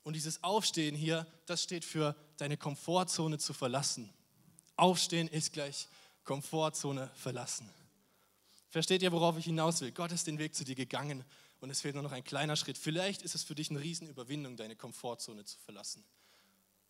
Und 0.03 0.15
dieses 0.15 0.43
Aufstehen 0.43 0.95
hier, 0.95 1.27
das 1.47 1.63
steht 1.63 1.85
für 1.85 2.15
deine 2.37 2.57
Komfortzone 2.57 3.39
zu 3.39 3.55
verlassen. 3.55 4.13
Aufstehen 4.77 5.29
ist 5.29 5.53
gleich 5.53 5.89
Komfortzone 6.25 7.11
verlassen. 7.15 7.71
Versteht 8.75 9.03
ihr, 9.03 9.13
worauf 9.13 9.39
ich 9.39 9.45
hinaus 9.45 9.81
will? 9.83 9.93
Gott 9.93 10.11
ist 10.11 10.27
den 10.27 10.37
Weg 10.41 10.53
zu 10.53 10.65
dir 10.65 10.75
gegangen 10.75 11.25
und 11.61 11.71
es 11.71 11.81
fehlt 11.81 11.95
nur 11.95 12.03
noch 12.03 12.11
ein 12.11 12.25
kleiner 12.25 12.57
Schritt. 12.57 12.77
Vielleicht 12.77 13.23
ist 13.23 13.37
es 13.37 13.45
für 13.45 13.55
dich 13.55 13.71
eine 13.71 13.79
Riesenüberwindung, 13.79 14.57
deine 14.57 14.75
Komfortzone 14.75 15.45
zu 15.45 15.61
verlassen. 15.61 16.05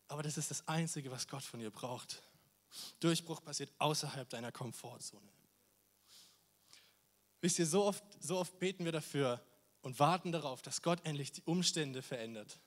Aber 0.09 0.23
das 0.23 0.39
ist 0.39 0.51
das 0.51 0.67
Einzige, 0.67 1.11
was 1.11 1.29
Gott 1.29 1.43
von 1.43 1.61
dir 1.61 1.71
braucht. 1.71 2.23
Durchbruch 3.01 3.45
passiert 3.45 3.71
außerhalb 3.77 4.27
deiner 4.31 4.51
Komfortzone. 4.51 5.29
Wisst 7.43 7.59
ihr, 7.59 7.67
so 7.67 7.85
oft, 7.85 8.03
so 8.19 8.39
oft 8.39 8.59
beten 8.59 8.87
wir 8.87 8.93
dafür 8.93 9.45
und 9.83 9.99
warten 9.99 10.33
darauf, 10.33 10.63
dass 10.63 10.81
Gott 10.81 11.05
endlich 11.05 11.33
die 11.33 11.43
Umstände 11.43 12.01
verändert. 12.01 12.61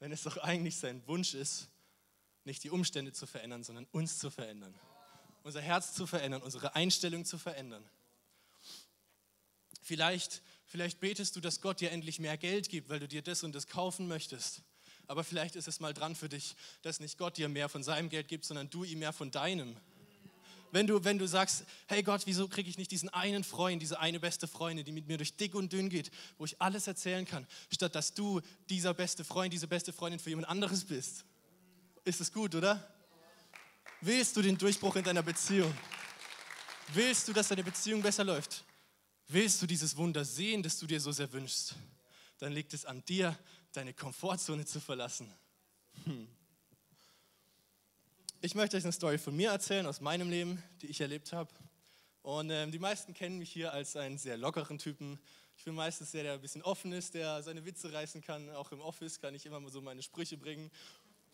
Wenn 0.00 0.10
es 0.10 0.24
doch 0.24 0.38
eigentlich 0.38 0.76
sein 0.76 1.06
Wunsch 1.06 1.34
ist, 1.34 1.68
nicht 2.42 2.64
die 2.64 2.70
Umstände 2.70 3.12
zu 3.12 3.28
verändern, 3.28 3.62
sondern 3.62 3.86
uns 3.92 4.18
zu 4.18 4.28
verändern. 4.28 4.74
Unser 5.44 5.60
Herz 5.60 5.94
zu 5.94 6.04
verändern, 6.04 6.42
unsere 6.42 6.74
Einstellung 6.74 7.24
zu 7.24 7.38
verändern. 7.38 7.88
Vielleicht, 9.80 10.42
vielleicht 10.66 11.00
betest 11.00 11.36
du, 11.36 11.40
dass 11.40 11.60
Gott 11.60 11.80
dir 11.80 11.90
endlich 11.90 12.18
mehr 12.18 12.36
Geld 12.36 12.68
gibt, 12.68 12.88
weil 12.88 13.00
du 13.00 13.08
dir 13.08 13.22
das 13.22 13.42
und 13.42 13.54
das 13.54 13.66
kaufen 13.66 14.08
möchtest. 14.08 14.62
Aber 15.06 15.24
vielleicht 15.24 15.56
ist 15.56 15.66
es 15.66 15.80
mal 15.80 15.92
dran 15.92 16.14
für 16.14 16.28
dich, 16.28 16.54
dass 16.82 17.00
nicht 17.00 17.18
Gott 17.18 17.36
dir 17.36 17.48
mehr 17.48 17.68
von 17.68 17.82
seinem 17.82 18.08
Geld 18.08 18.28
gibt, 18.28 18.44
sondern 18.44 18.70
du 18.70 18.84
ihm 18.84 19.00
mehr 19.00 19.12
von 19.12 19.30
deinem 19.30 19.76
wenn 20.72 20.86
du, 20.86 21.02
wenn 21.04 21.18
du 21.18 21.26
sagst, 21.26 21.64
hey 21.86 22.02
Gott, 22.02 22.22
wieso 22.26 22.48
kriege 22.48 22.68
ich 22.68 22.78
nicht 22.78 22.90
diesen 22.90 23.08
einen 23.08 23.44
Freund, 23.44 23.82
diese 23.82 23.98
eine 23.98 24.20
beste 24.20 24.46
Freundin, 24.46 24.84
die 24.84 24.92
mit 24.92 25.08
mir 25.08 25.16
durch 25.16 25.36
dick 25.36 25.54
und 25.54 25.72
dünn 25.72 25.88
geht, 25.88 26.10
wo 26.38 26.44
ich 26.44 26.60
alles 26.60 26.86
erzählen 26.86 27.24
kann, 27.24 27.46
statt 27.72 27.94
dass 27.94 28.14
du 28.14 28.40
dieser 28.68 28.94
beste 28.94 29.24
Freund, 29.24 29.52
diese 29.52 29.66
beste 29.66 29.92
Freundin 29.92 30.20
für 30.20 30.30
jemand 30.30 30.48
anderes 30.48 30.84
bist. 30.84 31.24
Ist 32.04 32.20
es 32.20 32.32
gut, 32.32 32.54
oder? 32.54 32.86
Willst 34.00 34.36
du 34.36 34.42
den 34.42 34.56
Durchbruch 34.56 34.96
in 34.96 35.04
deiner 35.04 35.22
Beziehung? 35.22 35.74
Willst 36.94 37.28
du, 37.28 37.32
dass 37.32 37.48
deine 37.48 37.64
Beziehung 37.64 38.00
besser 38.00 38.24
läuft? 38.24 38.64
Willst 39.32 39.62
du 39.62 39.66
dieses 39.68 39.96
Wunder 39.96 40.24
sehen, 40.24 40.60
das 40.60 40.76
du 40.80 40.88
dir 40.88 40.98
so 40.98 41.12
sehr 41.12 41.32
wünschst? 41.32 41.76
Dann 42.38 42.52
liegt 42.52 42.74
es 42.74 42.84
an 42.84 43.04
dir, 43.04 43.38
deine 43.70 43.94
Komfortzone 43.94 44.66
zu 44.66 44.80
verlassen. 44.80 45.32
Hm. 46.02 46.26
Ich 48.40 48.56
möchte 48.56 48.76
euch 48.76 48.82
eine 48.82 48.92
Story 48.92 49.18
von 49.18 49.36
mir 49.36 49.50
erzählen, 49.50 49.86
aus 49.86 50.00
meinem 50.00 50.30
Leben, 50.30 50.60
die 50.82 50.88
ich 50.88 51.00
erlebt 51.00 51.32
habe. 51.32 51.48
Und 52.22 52.50
ähm, 52.50 52.72
die 52.72 52.80
meisten 52.80 53.14
kennen 53.14 53.38
mich 53.38 53.52
hier 53.52 53.72
als 53.72 53.94
einen 53.94 54.18
sehr 54.18 54.36
lockeren 54.36 54.78
Typen. 54.78 55.20
Ich 55.56 55.62
bin 55.62 55.76
meistens 55.76 56.10
der, 56.10 56.24
der 56.24 56.32
ein 56.32 56.40
bisschen 56.40 56.62
offen 56.62 56.90
ist, 56.92 57.14
der 57.14 57.40
seine 57.44 57.64
Witze 57.64 57.92
reißen 57.92 58.22
kann. 58.22 58.50
Auch 58.50 58.72
im 58.72 58.80
Office 58.80 59.20
kann 59.20 59.36
ich 59.36 59.46
immer 59.46 59.60
so 59.70 59.80
meine 59.80 60.02
Sprüche 60.02 60.38
bringen. 60.38 60.72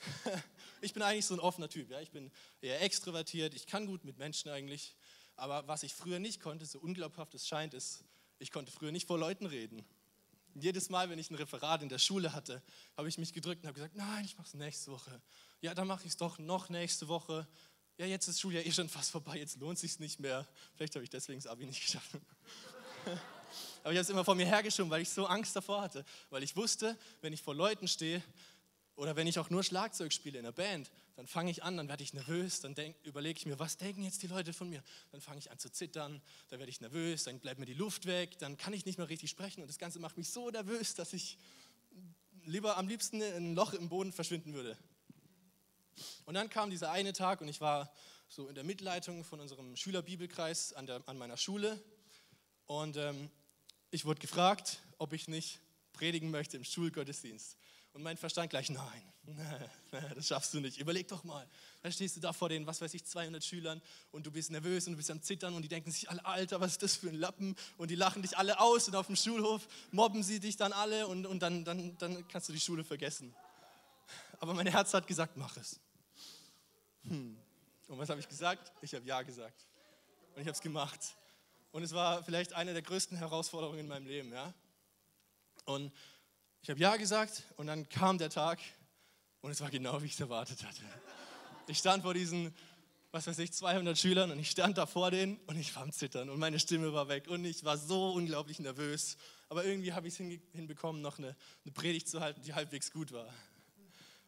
ich 0.83 0.93
bin 0.93 1.03
eigentlich 1.03 1.25
so 1.25 1.33
ein 1.33 1.41
offener 1.41 1.71
Typ. 1.71 1.91
Ja? 1.91 1.99
Ich 2.03 2.11
bin 2.11 2.31
eher 2.61 2.83
extrovertiert, 2.83 3.55
ich 3.55 3.67
kann 3.67 3.87
gut 3.87 4.05
mit 4.05 4.19
Menschen 4.19 4.51
eigentlich. 4.51 4.95
Aber 5.37 5.67
was 5.69 5.83
ich 5.83 5.95
früher 5.95 6.19
nicht 6.19 6.41
konnte, 6.41 6.65
so 6.65 6.79
unglaubhaft 6.79 7.35
es 7.35 7.47
scheint, 7.47 7.75
ist, 7.75 8.05
ich 8.39 8.51
konnte 8.51 8.73
früher 8.73 8.93
nicht 8.93 9.07
vor 9.07 9.19
Leuten 9.19 9.47
reden. 9.47 9.85
jedes 10.55 10.89
Mal, 10.89 11.11
wenn 11.11 11.19
ich 11.19 11.31
ein 11.31 11.35
Referat 11.35 11.83
in 11.83 11.91
der 11.91 11.99
Schule 11.99 12.33
hatte, 12.33 12.63
habe 12.97 13.09
ich 13.09 13.19
mich 13.19 13.35
gedrückt 13.35 13.63
und 13.63 13.69
habe 13.69 13.75
gesagt, 13.75 13.95
nein, 13.95 14.25
ich 14.25 14.37
mache 14.39 14.47
es 14.47 14.55
nächste 14.55 14.91
Woche. 14.91 15.21
Ja, 15.61 15.75
dann 15.75 15.87
mache 15.87 16.03
ich 16.05 16.11
es 16.11 16.17
doch 16.17 16.39
noch 16.39 16.71
nächste 16.71 17.09
Woche. 17.09 17.47
Ja, 17.99 18.07
jetzt 18.07 18.29
ist 18.29 18.41
Schuljahr 18.41 18.65
eh 18.65 18.73
schon 18.73 18.89
fast 18.89 19.11
vorbei, 19.11 19.39
jetzt 19.39 19.57
lohnt 19.57 19.79
sich 19.79 19.99
nicht 19.99 20.21
mehr. 20.21 20.47
Vielleicht 20.75 20.95
habe 20.95 21.05
ich 21.05 21.11
deswegen 21.11 21.39
das 21.39 21.47
Abi 21.47 21.67
nicht 21.67 21.83
geschafft. 21.83 22.11
Aber 23.83 23.93
ich 23.93 23.99
habe 23.99 24.01
es 24.01 24.11
immer 24.11 24.25
vor 24.25 24.35
mir 24.35 24.47
hergeschoben, 24.47 24.91
weil 24.91 25.03
ich 25.03 25.11
so 25.11 25.27
Angst 25.27 25.55
davor 25.55 25.83
hatte. 25.83 26.05
Weil 26.31 26.43
ich 26.43 26.57
wusste, 26.57 26.99
wenn 27.21 27.33
ich 27.33 27.43
vor 27.43 27.55
Leuten 27.55 27.87
stehe 27.87 28.23
oder 28.97 29.15
wenn 29.15 29.27
ich 29.27 29.39
auch 29.39 29.51
nur 29.51 29.63
Schlagzeug 29.63 30.13
spiele 30.13 30.39
in 30.39 30.45
der 30.45 30.53
Band, 30.53 30.91
dann 31.17 31.27
fange 31.27 31.51
ich 31.51 31.63
an, 31.63 31.77
dann 31.77 31.89
werde 31.89 32.03
ich 32.03 32.15
nervös, 32.15 32.61
dann 32.61 32.75
überlege 33.05 33.39
ich 33.39 33.47
mir, 33.47 33.59
was 33.59 33.77
denken 33.77 34.03
jetzt 34.03 34.23
die 34.23 34.27
Leute 34.27 34.55
von 34.55 34.71
mir? 34.71 34.83
Dann 35.13 35.21
fange 35.21 35.39
ich 35.39 35.51
an 35.51 35.59
zu 35.59 35.71
zittern, 35.71 36.23
dann 36.49 36.59
werde 36.59 36.71
ich 36.71 36.81
nervös, 36.81 37.25
dann 37.25 37.39
bleibt 37.39 37.61
mir 37.61 37.67
die 37.67 37.75
Luft 37.75 38.07
weg, 38.07 38.39
dann 38.39 38.57
kann 38.57 38.73
ich 38.73 38.87
nicht 38.87 38.99
mehr 38.99 39.09
richtig 39.09 39.31
sprechen 39.31 39.61
und 39.61 39.69
das 39.69 39.79
Ganze 39.79 39.99
macht 39.99 40.17
mich 40.17 40.31
so 40.31 40.51
nervös, 40.51 40.95
dass 40.95 41.13
ich 41.13 41.39
lieber 42.47 42.79
am 42.79 42.89
liebsten 42.89 43.23
ein 43.23 43.55
Loch 43.55 43.75
im 43.75 43.89
Boden 43.89 44.13
verschwinden 44.13 44.55
würde. 44.55 44.79
Und 46.25 46.35
dann 46.35 46.49
kam 46.49 46.71
dieser 46.71 46.91
eine 46.91 47.13
Tag 47.13 47.41
und 47.41 47.49
ich 47.49 47.61
war 47.61 47.93
so 48.29 48.49
in 48.49 48.55
der 48.55 48.65
Mitleitung 48.65 49.25
von 49.25 49.41
unserem 49.41 49.77
Schülerbibelkreis 49.77 50.73
an, 50.73 50.87
der, 50.87 51.03
an 51.07 51.19
meiner 51.19 51.37
Schule 51.37 51.83
und 52.67 52.97
ähm, 52.97 53.31
ich 53.91 54.05
wurde 54.07 54.21
gefragt, 54.21 54.81
ob 54.99 55.13
ich 55.13 55.29
nicht 55.29 55.61
predigen 55.93 56.31
möchte 56.31 56.57
im 56.57 56.65
Schulgottesdienst. 56.65 57.57
Und 57.97 58.03
mein 58.03 58.19
Verstand 58.19 58.51
gleich, 58.51 58.69
nein, 58.69 59.03
das 60.15 60.27
schaffst 60.27 60.53
du 60.53 60.61
nicht. 60.61 60.77
Überleg 60.77 61.09
doch 61.09 61.25
mal. 61.25 61.49
Da 61.83 61.91
stehst 61.91 62.15
du 62.15 62.21
da 62.21 62.35
vor 62.35 62.51
den, 62.51 62.67
was 62.67 62.83
weiß 62.83 62.93
ich, 62.93 63.07
200 63.07 63.43
Schülern 63.43 63.81
und 64.11 64.27
du 64.27 64.31
bist 64.31 64.51
nervös 64.51 64.87
und 64.87 64.93
du 64.93 64.97
bist 64.99 65.11
am 65.11 65.23
Zittern 65.23 65.55
und 65.55 65.63
die 65.63 65.69
denken 65.69 65.91
sich 65.91 66.11
alle, 66.11 66.23
Alter, 66.27 66.61
was 66.61 66.73
ist 66.73 66.83
das 66.83 66.95
für 66.95 67.09
ein 67.09 67.15
Lappen? 67.15 67.57
Und 67.79 67.91
die 67.91 67.95
lachen 67.95 68.21
dich 68.21 68.37
alle 68.37 68.61
aus 68.61 68.87
und 68.87 68.97
auf 68.97 69.07
dem 69.07 69.17
Schulhof 69.17 69.67
mobben 69.93 70.23
sie 70.23 70.41
dich 70.41 70.59
dann 70.59 70.75
alle 70.75 71.07
und, 71.07 71.25
und 71.25 71.41
dann, 71.41 71.65
dann, 71.65 71.97
dann 71.97 72.29
kannst 72.29 72.51
du 72.51 72.53
die 72.53 72.61
Schule 72.61 72.85
vergessen. 72.85 73.35
Aber 74.41 74.53
mein 74.53 74.67
Herz 74.67 74.93
hat 74.93 75.07
gesagt, 75.07 75.39
mach 75.39 75.57
es. 75.57 75.81
Hm. 77.05 77.39
Und 77.89 77.99
was 77.99 78.11
habe 78.11 78.21
ich 78.21 78.29
gesagt? 78.29 78.73
Ich 78.83 78.95
habe 78.95 79.07
Ja 79.07 79.23
gesagt. 79.23 79.65
Und 80.35 80.43
ich 80.43 80.47
habe 80.47 80.55
es 80.55 80.61
gemacht. 80.61 81.01
Und 81.73 81.83
es 81.83 81.95
war 81.95 82.23
vielleicht 82.23 82.53
eine 82.53 82.75
der 82.75 82.83
größten 82.83 83.17
Herausforderungen 83.17 83.79
in 83.79 83.89
meinem 83.89 84.07
Leben. 84.07 84.35
Ja? 84.35 84.53
Und 85.65 85.93
ich 86.67 86.71
habe 86.71 86.81
Ja 86.81 86.97
gesagt 86.97 87.45
und 87.59 87.69
dann 87.69 87.89
kam 87.89 88.19
der 88.19 88.29
Tag 88.29 88.59
und 89.41 89.53
es 89.53 89.61
war 89.61 89.71
genau, 89.71 90.03
wie 90.03 90.07
ich 90.07 90.15
es 90.15 90.21
erwartet 90.21 90.65
hatte. 90.65 90.83
Ich 91.69 91.79
stand 91.79 92.03
vor 92.03 92.13
diesen, 92.13 92.53
was 93.13 93.29
weiß 93.29 93.39
ich, 93.39 93.53
200 93.53 93.97
Schülern 93.97 94.33
und 94.33 94.41
ich 94.41 94.51
stand 94.51 94.77
da 94.77 94.85
vor 94.85 95.13
denen 95.13 95.37
und 95.47 95.57
ich 95.61 95.77
war 95.77 95.85
am 95.85 95.93
Zittern 95.93 96.29
und 96.29 96.41
meine 96.41 96.59
Stimme 96.59 96.93
war 96.93 97.07
weg 97.07 97.29
und 97.29 97.45
ich 97.45 97.63
war 97.63 97.79
so 97.79 98.11
unglaublich 98.11 98.59
nervös. 98.59 99.17
Aber 99.49 99.65
irgendwie 99.65 99.93
habe 99.93 100.09
ich 100.09 100.19
es 100.19 100.41
hinbekommen, 100.55 101.03
noch 101.03 101.19
eine, 101.19 101.37
eine, 101.65 101.73
Predigt 101.73 102.09
zu 102.09 102.21
halten, 102.21 102.43
die 102.43 102.53
halbwegs 102.53 102.91
gut 102.91 103.13
war. 103.13 103.33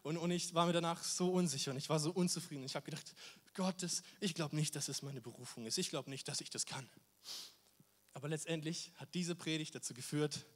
Und, 0.02 0.16
und 0.16 0.30
ich 0.30 0.54
war 0.54 0.66
mir 0.66 0.72
danach 0.72 1.02
so 1.02 1.32
unsicher 1.32 1.72
und 1.72 1.76
ich 1.76 1.88
war 1.88 1.98
so 1.98 2.12
unzufrieden. 2.12 2.62
Ich 2.62 2.76
habe 2.76 2.84
gedacht, 2.84 3.16
Gott, 3.54 3.82
das, 3.82 4.04
ich 4.20 4.36
glaube 4.36 4.54
nicht, 4.54 4.76
dass 4.76 4.86
es 4.86 5.02
meine 5.02 5.20
Berufung 5.20 5.66
ist. 5.66 5.76
Ich 5.76 5.90
glaube 5.90 6.08
nicht, 6.08 6.28
dass 6.28 6.40
ich 6.40 6.50
das 6.50 6.66
kann. 6.66 6.88
Aber 8.12 8.28
letztendlich 8.28 8.92
hat 8.94 9.12
diese 9.14 9.34
Predigt 9.34 9.74
dazu 9.74 9.92
geführt, 9.92 10.46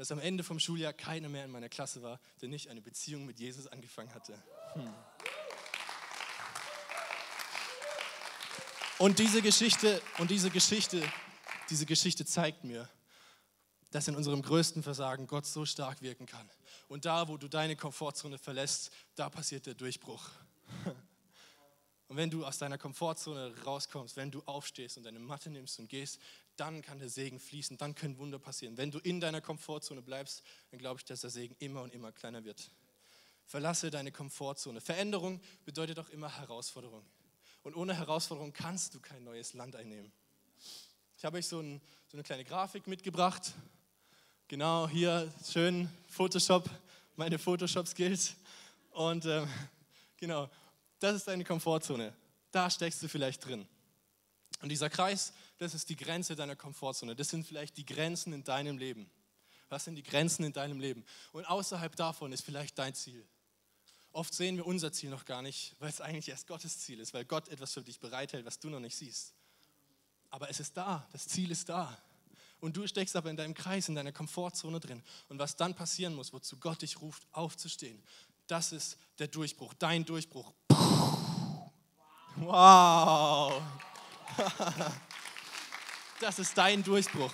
dass 0.00 0.10
am 0.12 0.18
Ende 0.18 0.42
vom 0.42 0.58
Schuljahr 0.58 0.94
keiner 0.94 1.28
mehr 1.28 1.44
in 1.44 1.50
meiner 1.50 1.68
Klasse 1.68 2.00
war, 2.00 2.18
der 2.40 2.48
nicht 2.48 2.70
eine 2.70 2.80
Beziehung 2.80 3.26
mit 3.26 3.38
Jesus 3.38 3.66
angefangen 3.66 4.14
hatte. 4.14 4.32
Hm. 4.72 4.94
Und 8.96 9.18
diese 9.18 9.42
Geschichte, 9.42 10.00
und 10.16 10.30
diese 10.30 10.48
Geschichte, 10.48 11.06
diese 11.68 11.84
Geschichte 11.84 12.24
zeigt 12.24 12.64
mir, 12.64 12.88
dass 13.90 14.08
in 14.08 14.16
unserem 14.16 14.40
größten 14.40 14.82
Versagen 14.82 15.26
Gott 15.26 15.44
so 15.44 15.66
stark 15.66 16.00
wirken 16.00 16.24
kann. 16.24 16.48
Und 16.88 17.04
da, 17.04 17.28
wo 17.28 17.36
du 17.36 17.48
deine 17.48 17.76
Komfortzone 17.76 18.38
verlässt, 18.38 18.90
da 19.16 19.28
passiert 19.28 19.66
der 19.66 19.74
Durchbruch. 19.74 20.30
Und 22.08 22.16
wenn 22.16 22.30
du 22.30 22.44
aus 22.44 22.56
deiner 22.58 22.78
Komfortzone 22.78 23.54
rauskommst, 23.64 24.16
wenn 24.16 24.30
du 24.30 24.42
aufstehst 24.46 24.96
und 24.96 25.04
deine 25.04 25.20
Matte 25.20 25.50
nimmst 25.50 25.78
und 25.78 25.88
gehst, 25.88 26.18
dann 26.60 26.82
kann 26.82 26.98
der 26.98 27.08
Segen 27.08 27.40
fließen, 27.40 27.78
dann 27.78 27.94
können 27.94 28.18
Wunder 28.18 28.38
passieren. 28.38 28.76
Wenn 28.76 28.90
du 28.90 28.98
in 28.98 29.18
deiner 29.18 29.40
Komfortzone 29.40 30.02
bleibst, 30.02 30.42
dann 30.70 30.78
glaube 30.78 31.00
ich, 31.00 31.06
dass 31.06 31.22
der 31.22 31.30
Segen 31.30 31.56
immer 31.58 31.82
und 31.82 31.94
immer 31.94 32.12
kleiner 32.12 32.44
wird. 32.44 32.70
Verlasse 33.46 33.90
deine 33.90 34.12
Komfortzone. 34.12 34.80
Veränderung 34.80 35.40
bedeutet 35.64 35.98
auch 35.98 36.10
immer 36.10 36.38
Herausforderung. 36.38 37.04
Und 37.62 37.74
ohne 37.74 37.94
Herausforderung 37.94 38.52
kannst 38.52 38.94
du 38.94 39.00
kein 39.00 39.24
neues 39.24 39.54
Land 39.54 39.74
einnehmen. 39.74 40.12
Ich 41.16 41.24
habe 41.24 41.38
euch 41.38 41.46
so, 41.46 41.60
ein, 41.60 41.80
so 42.08 42.16
eine 42.16 42.22
kleine 42.22 42.44
Grafik 42.44 42.86
mitgebracht. 42.86 43.54
Genau 44.46 44.88
hier 44.88 45.32
schön 45.50 45.90
Photoshop, 46.08 46.68
meine 47.16 47.38
Photoshop-Skills. 47.38 48.36
Und 48.90 49.24
ähm, 49.24 49.48
genau, 50.16 50.50
das 50.98 51.16
ist 51.16 51.28
deine 51.28 51.44
Komfortzone. 51.44 52.14
Da 52.50 52.68
steckst 52.68 53.02
du 53.02 53.08
vielleicht 53.08 53.44
drin. 53.46 53.66
Und 54.62 54.68
dieser 54.68 54.90
Kreis, 54.90 55.32
das 55.60 55.74
ist 55.74 55.90
die 55.90 55.96
Grenze 55.96 56.34
deiner 56.34 56.56
Komfortzone. 56.56 57.14
Das 57.14 57.28
sind 57.28 57.46
vielleicht 57.46 57.76
die 57.76 57.84
Grenzen 57.84 58.32
in 58.32 58.42
deinem 58.42 58.78
Leben. 58.78 59.10
Was 59.68 59.84
sind 59.84 59.94
die 59.94 60.02
Grenzen 60.02 60.42
in 60.42 60.54
deinem 60.54 60.80
Leben? 60.80 61.04
Und 61.32 61.44
außerhalb 61.44 61.94
davon 61.94 62.32
ist 62.32 62.42
vielleicht 62.42 62.78
dein 62.78 62.94
Ziel. 62.94 63.28
Oft 64.12 64.32
sehen 64.32 64.56
wir 64.56 64.66
unser 64.66 64.90
Ziel 64.90 65.10
noch 65.10 65.26
gar 65.26 65.42
nicht, 65.42 65.76
weil 65.78 65.90
es 65.90 66.00
eigentlich 66.00 66.30
erst 66.30 66.46
Gottes 66.46 66.78
Ziel 66.80 66.98
ist, 66.98 67.12
weil 67.12 67.26
Gott 67.26 67.48
etwas 67.48 67.74
für 67.74 67.82
dich 67.82 68.00
bereithält, 68.00 68.46
was 68.46 68.58
du 68.58 68.70
noch 68.70 68.80
nicht 68.80 68.96
siehst. 68.96 69.34
Aber 70.30 70.48
es 70.48 70.60
ist 70.60 70.74
da, 70.78 71.06
das 71.12 71.28
Ziel 71.28 71.50
ist 71.50 71.68
da. 71.68 71.96
Und 72.60 72.74
du 72.76 72.86
steckst 72.86 73.14
aber 73.14 73.28
in 73.28 73.36
deinem 73.36 73.52
Kreis, 73.54 73.88
in 73.88 73.94
deiner 73.94 74.12
Komfortzone 74.12 74.80
drin. 74.80 75.02
Und 75.28 75.38
was 75.38 75.56
dann 75.56 75.74
passieren 75.74 76.14
muss, 76.14 76.32
wozu 76.32 76.56
Gott 76.56 76.80
dich 76.80 77.02
ruft, 77.02 77.26
aufzustehen, 77.32 78.02
das 78.46 78.72
ist 78.72 78.96
der 79.18 79.28
Durchbruch, 79.28 79.74
dein 79.74 80.06
Durchbruch. 80.06 80.54
Wow! 82.36 83.62
Das 86.20 86.38
ist 86.38 86.58
dein 86.58 86.82
Durchbruch. 86.82 87.32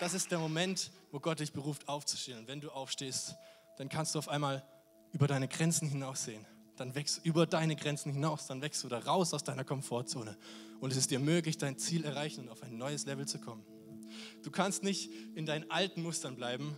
Das 0.00 0.12
ist 0.12 0.32
der 0.32 0.40
Moment, 0.40 0.90
wo 1.12 1.20
Gott 1.20 1.38
dich 1.38 1.52
beruft, 1.52 1.86
aufzustehen. 1.88 2.40
Und 2.40 2.48
wenn 2.48 2.60
du 2.60 2.68
aufstehst, 2.70 3.36
dann 3.76 3.88
kannst 3.88 4.16
du 4.16 4.18
auf 4.18 4.28
einmal 4.28 4.64
über 5.12 5.28
deine 5.28 5.46
Grenzen 5.46 5.88
hinaussehen. 5.88 6.44
Dann 6.76 6.96
wächst 6.96 7.24
über 7.24 7.46
deine 7.46 7.76
Grenzen 7.76 8.12
hinaus, 8.12 8.48
dann 8.48 8.60
wächst 8.60 8.82
du 8.82 8.88
da 8.88 8.98
raus 8.98 9.32
aus 9.34 9.44
deiner 9.44 9.62
Komfortzone. 9.62 10.36
Und 10.80 10.90
es 10.90 10.96
ist 10.96 11.12
dir 11.12 11.20
möglich, 11.20 11.58
dein 11.58 11.78
Ziel 11.78 12.04
erreichen 12.04 12.40
und 12.40 12.48
auf 12.48 12.62
ein 12.64 12.76
neues 12.76 13.06
Level 13.06 13.26
zu 13.26 13.38
kommen. 13.38 13.64
Du 14.42 14.50
kannst 14.50 14.82
nicht 14.82 15.12
in 15.36 15.46
deinen 15.46 15.70
alten 15.70 16.02
Mustern 16.02 16.34
bleiben, 16.34 16.76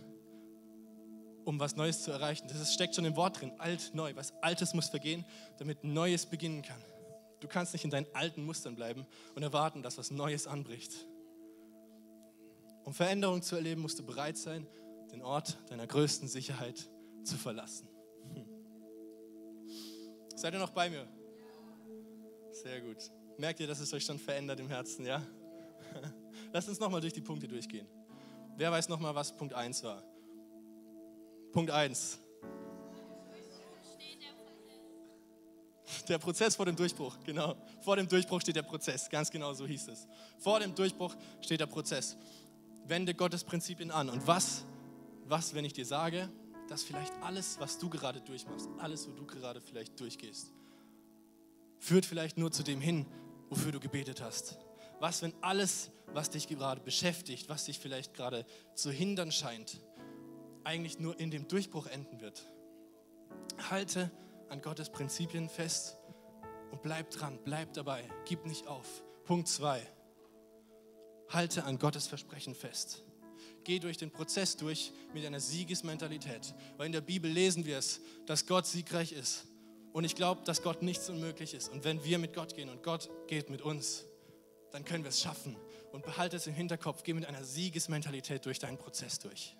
um 1.43 1.59
was 1.59 1.75
Neues 1.75 2.03
zu 2.03 2.11
erreichen. 2.11 2.47
Das 2.49 2.71
steckt 2.71 2.93
schon 2.93 3.05
im 3.05 3.15
Wort 3.15 3.41
drin, 3.41 3.51
alt, 3.57 3.95
neu. 3.95 4.15
Was 4.15 4.31
Altes 4.43 4.75
muss 4.75 4.89
vergehen, 4.89 5.25
damit 5.57 5.83
Neues 5.83 6.27
beginnen 6.27 6.61
kann. 6.61 6.83
Du 7.39 7.47
kannst 7.47 7.73
nicht 7.73 7.83
in 7.83 7.89
deinen 7.89 8.07
alten 8.13 8.43
Mustern 8.45 8.75
bleiben 8.75 9.07
und 9.33 9.41
erwarten, 9.41 9.81
dass 9.81 9.97
was 9.97 10.11
Neues 10.11 10.45
anbricht. 10.45 11.07
Um 12.83 12.93
Veränderung 12.93 13.41
zu 13.41 13.55
erleben, 13.55 13.81
musst 13.81 13.99
du 13.99 14.03
bereit 14.03 14.37
sein, 14.37 14.67
den 15.11 15.21
Ort 15.21 15.57
deiner 15.69 15.87
größten 15.87 16.27
Sicherheit 16.27 16.89
zu 17.23 17.37
verlassen. 17.37 17.87
Hm. 18.33 18.45
Seid 20.35 20.53
ihr 20.53 20.59
noch 20.59 20.71
bei 20.71 20.89
mir? 20.89 21.07
Sehr 22.51 22.81
gut. 22.81 22.97
Merkt 23.37 23.59
ihr, 23.59 23.67
dass 23.67 23.79
es 23.79 23.93
euch 23.93 24.03
schon 24.03 24.19
verändert 24.19 24.59
im 24.59 24.67
Herzen, 24.67 25.05
ja? 25.05 25.21
Lasst 26.53 26.69
uns 26.69 26.79
nochmal 26.79 27.01
durch 27.01 27.13
die 27.13 27.21
Punkte 27.21 27.47
durchgehen. 27.47 27.87
Wer 28.57 28.71
weiß 28.71 28.89
nochmal, 28.89 29.15
was 29.15 29.35
Punkt 29.35 29.53
1 29.53 29.83
war? 29.83 30.03
Punkt 31.51 31.71
1. 31.71 32.19
Der 36.07 36.17
Prozess 36.17 36.55
vor 36.55 36.65
dem 36.65 36.75
Durchbruch, 36.75 37.17
genau. 37.23 37.55
Vor 37.81 37.95
dem 37.95 38.07
Durchbruch 38.07 38.41
steht 38.41 38.55
der 38.55 38.63
Prozess, 38.63 39.09
ganz 39.09 39.29
genau 39.29 39.53
so 39.53 39.65
hieß 39.65 39.87
es. 39.89 40.07
Vor 40.39 40.59
dem 40.59 40.73
Durchbruch 40.75 41.15
steht 41.41 41.59
der 41.59 41.67
Prozess. 41.67 42.17
Wende 42.91 43.15
Gottes 43.15 43.45
Prinzipien 43.45 43.89
an. 43.89 44.09
Und 44.09 44.27
was, 44.27 44.65
was, 45.25 45.53
wenn 45.53 45.63
ich 45.63 45.71
dir 45.71 45.85
sage, 45.85 46.29
dass 46.67 46.83
vielleicht 46.83 47.13
alles, 47.23 47.57
was 47.59 47.79
du 47.79 47.89
gerade 47.89 48.19
durchmachst, 48.19 48.69
alles, 48.79 49.07
wo 49.07 49.13
du 49.13 49.25
gerade 49.25 49.61
vielleicht 49.61 49.97
durchgehst, 49.97 50.51
führt 51.79 52.05
vielleicht 52.05 52.37
nur 52.37 52.51
zu 52.51 52.63
dem 52.63 52.81
hin, 52.81 53.05
wofür 53.49 53.71
du 53.71 53.79
gebetet 53.79 54.21
hast. 54.21 54.59
Was, 54.99 55.21
wenn 55.21 55.33
alles, 55.41 55.89
was 56.07 56.29
dich 56.29 56.49
gerade 56.49 56.81
beschäftigt, 56.81 57.47
was 57.47 57.63
dich 57.63 57.79
vielleicht 57.79 58.13
gerade 58.13 58.45
zu 58.75 58.91
hindern 58.91 59.31
scheint, 59.31 59.79
eigentlich 60.65 60.99
nur 60.99 61.17
in 61.17 61.31
dem 61.31 61.47
Durchbruch 61.47 61.87
enden 61.87 62.19
wird? 62.19 62.45
Halte 63.69 64.11
an 64.49 64.61
Gottes 64.61 64.89
Prinzipien 64.89 65.47
fest 65.47 65.97
und 66.71 66.81
bleib 66.81 67.09
dran, 67.09 67.39
bleib 67.45 67.71
dabei, 67.71 68.03
gib 68.25 68.45
nicht 68.45 68.67
auf. 68.67 69.01
Punkt 69.23 69.47
2. 69.47 69.81
Halte 71.33 71.63
an 71.63 71.79
Gottes 71.79 72.07
Versprechen 72.07 72.55
fest. 72.55 73.03
Geh 73.63 73.79
durch 73.79 73.97
den 73.97 74.11
Prozess 74.11 74.57
durch 74.57 74.91
mit 75.13 75.25
einer 75.25 75.39
Siegesmentalität. 75.39 76.53
Weil 76.77 76.87
in 76.87 76.91
der 76.91 77.01
Bibel 77.01 77.29
lesen 77.29 77.65
wir 77.65 77.77
es, 77.77 78.01
dass 78.25 78.47
Gott 78.47 78.65
siegreich 78.65 79.11
ist. 79.11 79.45
Und 79.93 80.03
ich 80.03 80.15
glaube, 80.15 80.41
dass 80.45 80.61
Gott 80.61 80.81
nichts 80.81 81.09
unmöglich 81.09 81.53
ist. 81.53 81.69
Und 81.69 81.83
wenn 81.83 82.03
wir 82.03 82.17
mit 82.17 82.33
Gott 82.33 82.55
gehen 82.55 82.69
und 82.69 82.81
Gott 82.81 83.09
geht 83.27 83.49
mit 83.49 83.61
uns, 83.61 84.05
dann 84.71 84.85
können 84.85 85.03
wir 85.03 85.09
es 85.09 85.21
schaffen. 85.21 85.55
Und 85.91 86.05
behalte 86.05 86.37
es 86.37 86.47
im 86.47 86.53
Hinterkopf, 86.53 87.03
geh 87.03 87.13
mit 87.13 87.25
einer 87.25 87.43
Siegesmentalität 87.43 88.45
durch 88.45 88.59
deinen 88.59 88.77
Prozess 88.77 89.19
durch. 89.19 89.55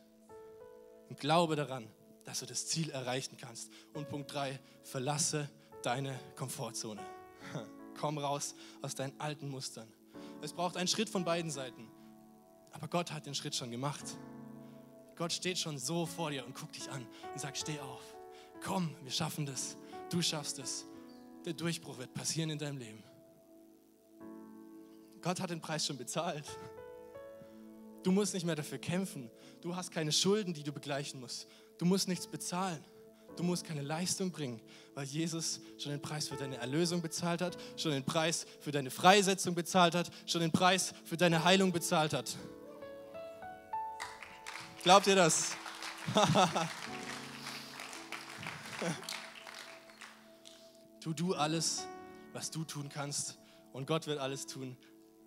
und 1.09 1.19
glaube 1.19 1.57
daran, 1.57 1.89
dass 2.23 2.39
du 2.39 2.45
das 2.45 2.67
Ziel 2.67 2.89
erreichen 2.89 3.35
kannst. 3.37 3.69
Und 3.93 4.07
Punkt 4.07 4.33
3, 4.33 4.59
verlasse 4.83 5.49
deine 5.83 6.17
Komfortzone. 6.35 7.01
Komm 7.99 8.17
raus 8.17 8.55
aus 8.81 8.95
deinen 8.95 9.19
alten 9.19 9.49
Mustern. 9.49 9.91
Es 10.41 10.53
braucht 10.53 10.77
einen 10.77 10.87
Schritt 10.87 11.09
von 11.09 11.23
beiden 11.23 11.51
Seiten. 11.51 11.87
Aber 12.71 12.87
Gott 12.87 13.11
hat 13.11 13.25
den 13.25 13.35
Schritt 13.35 13.55
schon 13.55 13.71
gemacht. 13.71 14.17
Gott 15.15 15.33
steht 15.33 15.57
schon 15.57 15.77
so 15.77 16.05
vor 16.05 16.31
dir 16.31 16.45
und 16.45 16.55
guckt 16.55 16.75
dich 16.75 16.89
an 16.89 17.05
und 17.31 17.39
sagt, 17.39 17.57
steh 17.57 17.79
auf. 17.79 18.01
Komm, 18.63 18.95
wir 19.03 19.11
schaffen 19.11 19.45
das. 19.45 19.77
Du 20.09 20.21
schaffst 20.21 20.59
es. 20.59 20.85
Der 21.45 21.53
Durchbruch 21.53 21.97
wird 21.97 22.13
passieren 22.13 22.49
in 22.49 22.57
deinem 22.57 22.77
Leben. 22.77 23.03
Gott 25.21 25.39
hat 25.39 25.51
den 25.51 25.61
Preis 25.61 25.85
schon 25.85 25.97
bezahlt. 25.97 26.45
Du 28.03 28.11
musst 28.11 28.33
nicht 28.33 28.45
mehr 28.45 28.55
dafür 28.55 28.79
kämpfen. 28.79 29.29
Du 29.61 29.75
hast 29.75 29.91
keine 29.91 30.11
Schulden, 30.11 30.53
die 30.53 30.63
du 30.63 30.71
begleichen 30.71 31.19
musst. 31.19 31.47
Du 31.77 31.85
musst 31.85 32.07
nichts 32.07 32.25
bezahlen. 32.25 32.83
Du 33.35 33.43
musst 33.43 33.63
keine 33.65 33.81
Leistung 33.81 34.31
bringen, 34.31 34.61
weil 34.93 35.05
Jesus 35.05 35.59
schon 35.77 35.91
den 35.91 36.01
Preis 36.01 36.27
für 36.27 36.35
deine 36.35 36.57
Erlösung 36.57 37.01
bezahlt 37.01 37.41
hat, 37.41 37.57
schon 37.77 37.91
den 37.91 38.03
Preis 38.03 38.45
für 38.59 38.71
deine 38.71 38.91
Freisetzung 38.91 39.55
bezahlt 39.55 39.95
hat, 39.95 40.11
schon 40.25 40.41
den 40.41 40.51
Preis 40.51 40.93
für 41.05 41.17
deine 41.17 41.43
Heilung 41.43 41.71
bezahlt 41.71 42.13
hat. 42.13 42.35
Glaubt 44.83 45.07
ihr 45.07 45.15
das? 45.15 45.55
tu 50.99 51.13
du 51.13 51.33
alles, 51.35 51.87
was 52.33 52.51
du 52.51 52.63
tun 52.63 52.89
kannst 52.89 53.37
und 53.73 53.85
Gott 53.87 54.07
wird 54.07 54.19
alles 54.19 54.45
tun, 54.47 54.75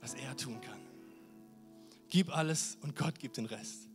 was 0.01 0.15
er 0.15 0.37
tun 0.37 0.61
kann. 0.61 0.81
Gib 2.09 2.37
alles 2.37 2.77
und 2.81 2.97
Gott 2.97 3.19
gibt 3.19 3.37
den 3.39 3.47
Rest. 3.47 3.89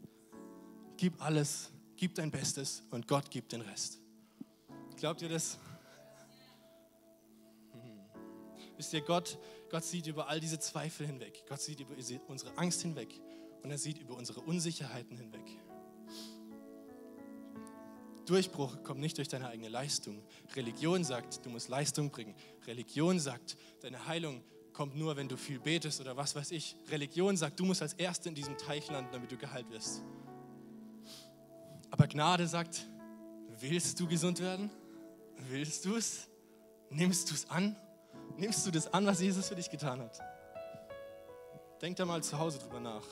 Gib 0.98 1.22
alles 1.22 1.72
gib 2.00 2.16
dein 2.16 2.32
Bestes 2.32 2.82
und 2.92 3.08
Gott 3.08 3.30
gibt 3.30 3.52
den 3.52 3.60
Rest. 3.60 4.00
Glaubt 4.96 5.22
ihr 5.22 5.28
das? 5.28 5.58
Hm. 7.74 8.00
Wisst 8.78 8.94
ihr, 8.94 9.02
Gott, 9.02 9.38
Gott 9.70 9.84
sieht 9.84 10.08
über 10.08 10.30
all 10.30 10.40
diese 10.40 10.60
Zweifel 10.60 11.06
hinweg. 11.06 11.44
Gott 11.50 11.60
sieht 11.60 11.82
über 11.82 11.94
unsere 12.28 12.58
Angst 12.58 12.82
hinweg 12.82 13.20
und 13.64 13.70
er 13.70 13.78
sieht 13.78 13.98
über 13.98 14.16
unsere 14.16 14.40
Unsicherheiten 14.40 15.18
hinweg. 15.18 15.46
Durchbruch 18.26 18.82
kommt 18.84 19.02
nicht 19.02 19.18
durch 19.18 19.28
deine 19.28 19.50
eigene 19.50 19.68
Leistung. 19.68 20.24
Religion 20.56 21.04
sagt, 21.04 21.46
du 21.46 21.50
musst 21.50 21.68
Leistung 21.68 22.12
bringen. 22.12 22.34
Religion 22.66 23.20
sagt, 23.20 23.58
deine 23.82 24.06
Heilung 24.06 24.44
kommt 24.72 24.96
nur, 24.96 25.18
wenn 25.18 25.28
du 25.28 25.36
viel 25.36 25.60
betest 25.60 26.00
oder 26.00 26.16
was 26.16 26.34
weiß 26.34 26.52
ich. 26.52 26.78
Religion 26.90 27.36
sagt, 27.36 27.60
du 27.60 27.66
musst 27.66 27.82
als 27.82 27.94
Erste 27.94 28.30
in 28.30 28.36
diesem 28.36 28.58
Teich 28.58 28.90
landen, 28.90 29.12
damit 29.12 29.32
du 29.32 29.38
geheilt 29.38 29.70
wirst. 29.70 30.04
Aber 31.92 32.08
Gnade 32.08 32.48
sagt, 32.48 32.88
willst 33.60 34.00
du 34.00 34.08
gesund 34.08 34.40
werden? 34.40 34.70
Willst 35.50 35.86
du 35.86 35.96
es? 35.96 36.28
Nimmst 36.90 37.30
du 37.30 37.36
es 37.36 37.50
an? 37.50 37.76
Nimmst 38.38 38.66
du 38.66 38.72
das 38.72 38.94
an, 38.94 39.06
was 39.06 39.22
Jesus 39.22 39.48
für 39.48 39.56
dich 39.56 39.70
getan 39.70 40.00
hat? 40.00 40.20
Denk 41.82 41.98
da 41.98 42.06
mal 42.06 42.24
zu 42.24 42.38
Hause 42.38 42.60
drüber 42.60 42.80
nach. 42.80 43.06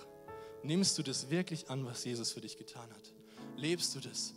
Nimmst 0.63 0.97
du 0.97 1.03
das 1.03 1.29
wirklich 1.29 1.69
an, 1.69 1.85
was 1.85 2.03
Jesus 2.03 2.31
für 2.31 2.41
dich 2.41 2.57
getan 2.57 2.89
hat? 2.91 3.13
Lebst 3.55 3.95
du 3.95 3.99
das? 3.99 4.33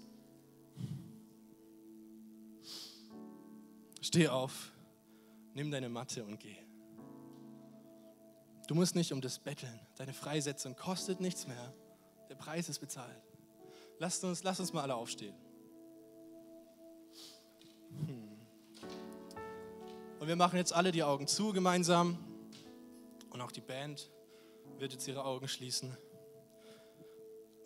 Steh 4.00 4.28
auf, 4.28 4.72
nimm 5.54 5.70
deine 5.70 5.88
Matte 5.88 6.24
und 6.24 6.40
geh. 6.40 6.56
Du 8.66 8.74
musst 8.74 8.94
nicht 8.94 9.12
um 9.12 9.20
das 9.20 9.38
betteln. 9.38 9.80
Deine 9.96 10.12
Freisetzung 10.12 10.76
kostet 10.76 11.20
nichts 11.20 11.46
mehr. 11.46 11.74
Der 12.28 12.36
Preis 12.36 12.68
ist 12.68 12.78
bezahlt. 12.78 13.29
Lasst 14.00 14.24
uns, 14.24 14.42
lasst 14.42 14.60
uns 14.60 14.72
mal 14.72 14.80
alle 14.80 14.94
aufstehen. 14.94 15.34
Hm. 17.90 18.40
Und 20.18 20.26
wir 20.26 20.36
machen 20.36 20.56
jetzt 20.56 20.72
alle 20.72 20.90
die 20.90 21.02
Augen 21.02 21.26
zu 21.26 21.52
gemeinsam. 21.52 22.16
Und 23.28 23.42
auch 23.42 23.52
die 23.52 23.60
Band 23.60 24.10
wird 24.78 24.94
jetzt 24.94 25.06
ihre 25.06 25.22
Augen 25.22 25.48
schließen. 25.48 25.94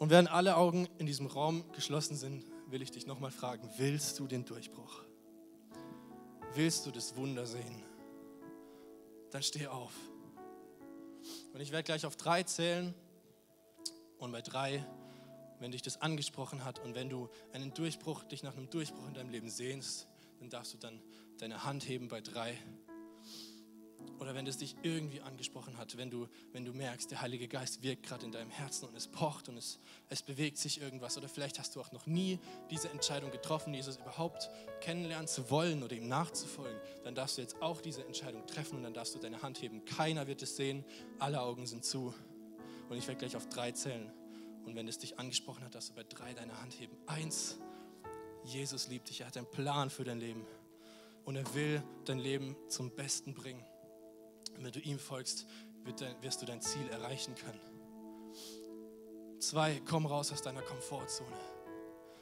Und 0.01 0.11
während 0.11 0.29
alle 0.29 0.57
Augen 0.57 0.88
in 0.99 1.07
diesem 1.07 1.27
Raum 1.27 1.70
geschlossen 1.70 2.16
sind, 2.16 2.44
will 2.66 2.83
ich 2.83 2.90
dich 2.90 3.07
nochmal 3.07 3.31
fragen, 3.31 3.70
willst 3.77 4.18
du 4.18 4.27
den 4.27 4.44
Durchbruch? 4.44 5.05
Willst 6.55 6.85
du 6.85 6.90
das 6.90 7.14
Wunder 7.14 7.47
sehen? 7.47 7.81
Dann 9.31 9.44
steh 9.44 9.68
auf. 9.68 9.92
Und 11.53 11.61
ich 11.61 11.70
werde 11.70 11.85
gleich 11.85 12.05
auf 12.05 12.16
drei 12.16 12.42
zählen. 12.42 12.92
Und 14.18 14.33
bei 14.33 14.42
drei 14.42 14.85
wenn 15.64 15.72
dich 15.72 15.81
das 15.81 16.03
angesprochen 16.03 16.62
hat 16.62 16.79
und 16.81 16.94
wenn 16.94 17.09
du 17.09 17.31
einen 17.55 17.72
Durchbruch, 17.72 18.22
dich 18.24 18.42
nach 18.42 18.55
einem 18.55 18.68
Durchbruch 18.68 19.09
in 19.09 19.14
deinem 19.14 19.31
Leben 19.31 19.48
sehnst, 19.48 20.07
dann 20.38 20.50
darfst 20.50 20.74
du 20.74 20.77
dann 20.77 21.00
deine 21.38 21.64
Hand 21.64 21.88
heben 21.88 22.09
bei 22.09 22.20
drei. 22.20 22.55
Oder 24.18 24.35
wenn 24.35 24.46
es 24.46 24.59
dich 24.59 24.77
irgendwie 24.83 25.22
angesprochen 25.22 25.79
hat, 25.79 25.96
wenn 25.96 26.11
du, 26.11 26.29
wenn 26.53 26.66
du 26.66 26.74
merkst, 26.74 27.11
der 27.11 27.22
Heilige 27.22 27.48
Geist 27.48 27.83
wirkt 27.83 28.03
gerade 28.03 28.27
in 28.27 28.33
deinem 28.33 28.50
Herzen 28.50 28.87
und 28.87 28.94
es 28.94 29.09
pocht 29.09 29.48
und 29.48 29.57
es, 29.57 29.79
es 30.11 30.22
bewegt 30.22 30.59
sich 30.59 30.83
irgendwas. 30.83 31.16
Oder 31.16 31.31
vielleicht 31.31 31.59
hast 31.59 31.74
du 31.77 31.81
auch 31.81 31.92
noch 31.92 32.05
nie 32.05 32.38
diese 32.70 32.90
Entscheidung 32.90 33.31
getroffen, 33.31 33.72
Jesus 33.72 33.96
überhaupt 33.96 34.50
kennenlernen 34.83 35.29
zu 35.29 35.48
wollen 35.48 35.83
oder 35.83 35.96
ihm 35.96 36.09
nachzufolgen. 36.09 36.79
Dann 37.05 37.14
darfst 37.14 37.38
du 37.38 37.40
jetzt 37.40 37.62
auch 37.62 37.81
diese 37.81 38.05
Entscheidung 38.05 38.46
treffen 38.46 38.77
und 38.77 38.83
dann 38.83 38.92
darfst 38.92 39.14
du 39.14 39.18
deine 39.18 39.40
Hand 39.40 39.62
heben. 39.62 39.83
Keiner 39.87 40.27
wird 40.27 40.42
es 40.42 40.57
sehen, 40.57 40.85
alle 41.18 41.40
Augen 41.40 41.66
sind 41.66 41.87
zu. 41.87 42.12
Und 42.90 42.98
ich 42.98 43.09
werde 43.09 43.18
gleich 43.18 43.35
auf 43.35 43.48
drei 43.48 43.72
zählen. 43.72 44.12
Und 44.64 44.77
wenn 44.77 44.88
es 44.88 44.98
dich 44.98 45.18
angesprochen 45.18 45.64
hat, 45.64 45.74
dass 45.74 45.88
du 45.88 45.94
bei 45.94 46.05
drei 46.05 46.33
deine 46.35 46.61
Hand 46.61 46.79
heben. 46.79 46.96
Eins, 47.07 47.59
Jesus 48.44 48.88
liebt 48.88 49.09
dich, 49.09 49.20
er 49.20 49.27
hat 49.27 49.37
einen 49.37 49.50
Plan 49.50 49.90
für 49.90 50.05
dein 50.05 50.18
Leben. 50.18 50.44
Und 51.24 51.37
er 51.37 51.55
will 51.55 51.83
dein 52.05 52.18
Leben 52.18 52.57
zum 52.68 52.90
Besten 52.90 53.35
bringen. 53.35 53.64
Und 54.57 54.64
wenn 54.64 54.72
du 54.72 54.81
ihm 54.81 54.98
folgst, 54.98 55.46
wirst 56.20 56.42
du 56.42 56.46
dein 56.46 56.61
Ziel 56.61 56.87
erreichen 56.88 57.35
können. 57.35 57.61
Zwei, 59.40 59.81
komm 59.85 60.07
raus 60.07 60.33
aus 60.33 60.42
deiner 60.42 60.62
Komfortzone. 60.62 61.37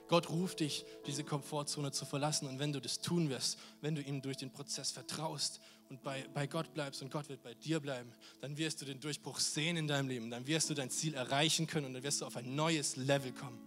Gott 0.08 0.28
ruft 0.28 0.60
dich, 0.60 0.84
diese 1.06 1.24
Komfortzone 1.24 1.90
zu 1.92 2.04
verlassen. 2.04 2.46
Und 2.48 2.58
wenn 2.58 2.72
du 2.72 2.80
das 2.80 3.00
tun 3.00 3.30
wirst, 3.30 3.58
wenn 3.80 3.94
du 3.94 4.02
ihm 4.02 4.20
durch 4.20 4.36
den 4.36 4.52
Prozess 4.52 4.90
vertraust 4.90 5.60
und 5.92 6.02
bei, 6.02 6.24
bei 6.32 6.46
Gott 6.46 6.72
bleibst 6.72 7.02
und 7.02 7.10
Gott 7.10 7.28
wird 7.28 7.42
bei 7.42 7.52
dir 7.52 7.78
bleiben, 7.78 8.14
dann 8.40 8.56
wirst 8.56 8.80
du 8.80 8.86
den 8.86 8.98
Durchbruch 8.98 9.38
sehen 9.38 9.76
in 9.76 9.86
deinem 9.86 10.08
Leben. 10.08 10.30
Dann 10.30 10.46
wirst 10.46 10.70
du 10.70 10.74
dein 10.74 10.88
Ziel 10.88 11.12
erreichen 11.12 11.66
können 11.66 11.84
und 11.84 11.92
dann 11.92 12.02
wirst 12.02 12.22
du 12.22 12.24
auf 12.24 12.34
ein 12.36 12.54
neues 12.54 12.96
Level 12.96 13.32
kommen. 13.32 13.60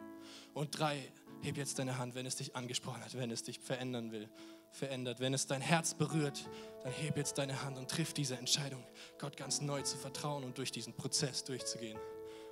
Und 0.56 0.80
drei, 0.80 1.12
heb 1.44 1.56
jetzt 1.56 1.78
deine 1.78 2.00
Hand, 2.00 2.16
wenn 2.16 2.26
es 2.26 2.36
dich 2.36 2.56
angesprochen 2.56 3.04
hat, 3.06 3.16
wenn 3.16 3.30
es 3.30 3.44
dich 3.44 3.60
verändern 3.60 4.12
will, 4.12 4.28
verändert. 4.72 5.20
Wenn 5.20 5.36
es 5.36 5.46
dein 5.46 5.62
Herz 5.62 5.94
berührt, 5.94 6.50
dann 6.84 6.92
heb 6.94 7.16
jetzt 7.16 7.38
deine 7.38 7.62
Hand 7.62 7.78
und 7.78 7.92
triff 7.92 8.14
diese 8.14 8.38
Entscheidung, 8.38 8.84
Gott 9.20 9.38
ganz 9.38 9.62
neu 9.62 9.84
zu 9.84 9.96
vertrauen 9.96 10.44
und 10.44 10.58
durch 10.58 10.72
diesen 10.72 10.94
Prozess 10.94 11.44
durchzugehen. 11.44 12.00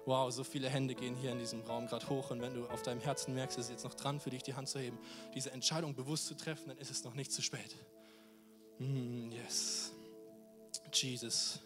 Wow, 0.05 0.31
so 0.31 0.43
viele 0.43 0.69
Hände 0.69 0.93
gehen 0.93 1.15
hier 1.15 1.31
in 1.31 1.39
diesem 1.39 1.61
Raum 1.61 1.87
gerade 1.87 2.07
hoch 2.09 2.29
und 2.29 2.41
wenn 2.41 2.53
du 2.53 2.67
auf 2.67 2.83
deinem 2.83 3.01
Herzen 3.01 3.33
merkst, 3.33 3.57
es 3.57 3.65
ist 3.65 3.71
jetzt 3.71 3.85
noch 3.85 3.95
dran 3.95 4.19
für 4.19 4.29
dich, 4.29 4.43
die 4.43 4.53
Hand 4.53 4.67
zu 4.67 4.77
heben, 4.77 4.99
diese 5.33 5.51
Entscheidung 5.51 5.95
bewusst 5.95 6.27
zu 6.27 6.35
treffen, 6.35 6.67
dann 6.67 6.77
ist 6.77 6.91
es 6.91 7.03
noch 7.03 7.15
nicht 7.15 7.31
zu 7.31 7.41
spät. 7.41 7.75
Mm, 8.83 9.31
yes. 9.31 9.93
Jesus. 10.91 11.59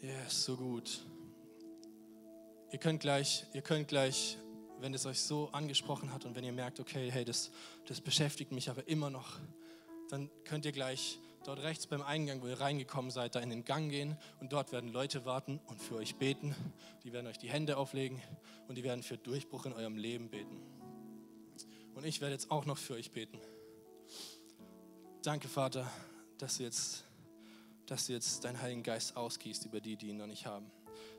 Yes, 0.00 0.44
so 0.44 0.56
gut. 0.56 1.00
Ihr 2.70 2.78
könnt 2.78 3.00
gleich, 3.00 3.44
ihr 3.52 3.62
könnt 3.62 3.88
gleich, 3.88 4.38
wenn 4.78 4.94
es 4.94 5.04
euch 5.04 5.20
so 5.20 5.50
angesprochen 5.50 6.12
hat 6.12 6.24
und 6.24 6.36
wenn 6.36 6.44
ihr 6.44 6.52
merkt, 6.52 6.78
okay, 6.78 7.10
hey, 7.10 7.24
das, 7.24 7.50
das 7.86 8.00
beschäftigt 8.00 8.52
mich 8.52 8.70
aber 8.70 8.86
immer 8.86 9.10
noch, 9.10 9.40
dann 10.08 10.30
könnt 10.44 10.64
ihr 10.64 10.72
gleich 10.72 11.18
dort 11.44 11.60
rechts 11.60 11.88
beim 11.88 12.02
Eingang, 12.02 12.40
wo 12.40 12.46
ihr 12.46 12.60
reingekommen 12.60 13.10
seid, 13.10 13.34
da 13.34 13.40
in 13.40 13.50
den 13.50 13.64
Gang 13.64 13.90
gehen 13.90 14.16
und 14.40 14.52
dort 14.52 14.70
werden 14.70 14.92
Leute 14.92 15.24
warten 15.24 15.60
und 15.66 15.82
für 15.82 15.96
euch 15.96 16.14
beten. 16.16 16.54
Die 17.02 17.12
werden 17.12 17.26
euch 17.26 17.38
die 17.38 17.50
Hände 17.50 17.76
auflegen 17.76 18.22
und 18.68 18.78
die 18.78 18.84
werden 18.84 19.02
für 19.02 19.18
Durchbruch 19.18 19.66
in 19.66 19.72
eurem 19.72 19.96
Leben 19.96 20.30
beten. 20.30 20.60
Und 21.94 22.06
ich 22.06 22.20
werde 22.20 22.34
jetzt 22.34 22.50
auch 22.50 22.64
noch 22.64 22.78
für 22.78 22.94
euch 22.94 23.10
beten. 23.10 23.40
Danke, 25.22 25.48
Vater, 25.48 25.86
dass 26.38 26.56
du 26.56 26.62
jetzt, 26.62 27.04
dass 27.84 28.06
du 28.06 28.14
jetzt 28.14 28.42
deinen 28.42 28.62
Heiligen 28.62 28.82
Geist 28.82 29.18
ausgießt 29.18 29.66
über 29.66 29.78
die, 29.78 29.96
die 29.96 30.08
ihn 30.08 30.16
noch 30.16 30.26
nicht 30.26 30.46
haben. 30.46 30.70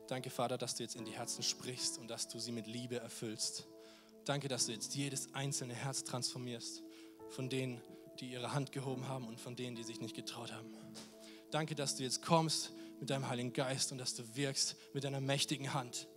Danke, 0.08 0.28
Vater, 0.28 0.58
dass 0.58 0.74
du 0.74 0.82
jetzt 0.82 0.96
in 0.96 1.04
die 1.04 1.12
Herzen 1.12 1.44
sprichst 1.44 1.98
und 1.98 2.08
dass 2.08 2.26
du 2.26 2.40
sie 2.40 2.50
mit 2.50 2.66
Liebe 2.66 2.98
erfüllst. 2.98 3.68
Danke, 4.24 4.48
dass 4.48 4.66
du 4.66 4.72
jetzt 4.72 4.96
jedes 4.96 5.32
einzelne 5.34 5.74
Herz 5.74 6.02
transformierst, 6.02 6.82
von 7.28 7.48
denen, 7.48 7.80
die 8.18 8.32
ihre 8.32 8.52
Hand 8.52 8.72
gehoben 8.72 9.06
haben 9.06 9.28
und 9.28 9.38
von 9.38 9.54
denen, 9.54 9.76
die 9.76 9.84
sich 9.84 10.00
nicht 10.00 10.16
getraut 10.16 10.52
haben. 10.52 10.76
Danke, 11.52 11.76
dass 11.76 11.94
du 11.94 12.02
jetzt 12.02 12.22
kommst 12.22 12.72
mit 12.98 13.08
deinem 13.08 13.28
Heiligen 13.28 13.52
Geist 13.52 13.92
und 13.92 13.98
dass 13.98 14.14
du 14.16 14.34
wirkst 14.34 14.74
mit 14.94 15.04
deiner 15.04 15.20
mächtigen 15.20 15.74
Hand. 15.74 16.08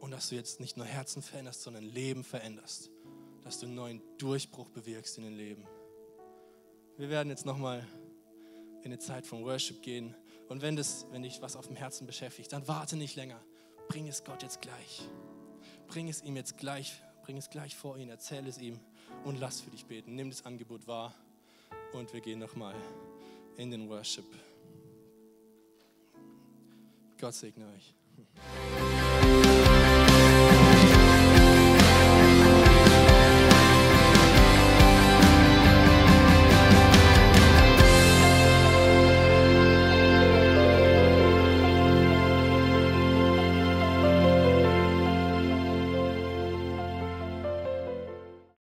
Und 0.00 0.10
dass 0.10 0.30
du 0.30 0.36
jetzt 0.36 0.58
nicht 0.58 0.78
nur 0.78 0.86
Herzen 0.86 1.20
veränderst, 1.20 1.60
sondern 1.62 1.84
Leben 1.84 2.24
veränderst. 2.24 2.88
Dass 3.42 3.58
du 3.58 3.66
einen 3.66 3.74
neuen 3.74 4.02
Durchbruch 4.16 4.70
bewirkst 4.70 5.18
in 5.18 5.24
den 5.24 5.36
Leben. 5.36 5.66
Wir 7.00 7.08
werden 7.08 7.30
jetzt 7.30 7.46
nochmal 7.46 7.82
in 8.80 8.92
eine 8.92 8.98
Zeit 8.98 9.26
von 9.26 9.42
Worship 9.42 9.80
gehen. 9.80 10.14
Und 10.50 10.60
wenn, 10.60 10.76
das, 10.76 11.06
wenn 11.10 11.22
dich 11.22 11.40
was 11.40 11.56
auf 11.56 11.66
dem 11.66 11.74
Herzen 11.74 12.06
beschäftigt, 12.06 12.52
dann 12.52 12.68
warte 12.68 12.94
nicht 12.94 13.16
länger. 13.16 13.40
Bring 13.88 14.06
es 14.06 14.22
Gott 14.22 14.42
jetzt 14.42 14.60
gleich. 14.60 15.08
bring 15.86 16.10
es 16.10 16.22
ihm 16.22 16.36
jetzt 16.36 16.58
gleich, 16.58 17.00
bring 17.22 17.38
es 17.38 17.48
gleich 17.48 17.74
vor 17.74 17.96
ihn, 17.96 18.10
erzähl 18.10 18.46
es 18.46 18.58
ihm 18.58 18.78
und 19.24 19.40
lass 19.40 19.62
für 19.62 19.70
dich 19.70 19.86
beten. 19.86 20.14
Nimm 20.14 20.28
das 20.28 20.44
Angebot 20.44 20.86
wahr 20.86 21.14
und 21.94 22.12
wir 22.12 22.20
gehen 22.20 22.38
nochmal 22.38 22.74
in 23.56 23.70
den 23.70 23.88
Worship. 23.88 24.26
Gott 27.18 27.32
segne 27.32 27.66
euch. 27.72 27.94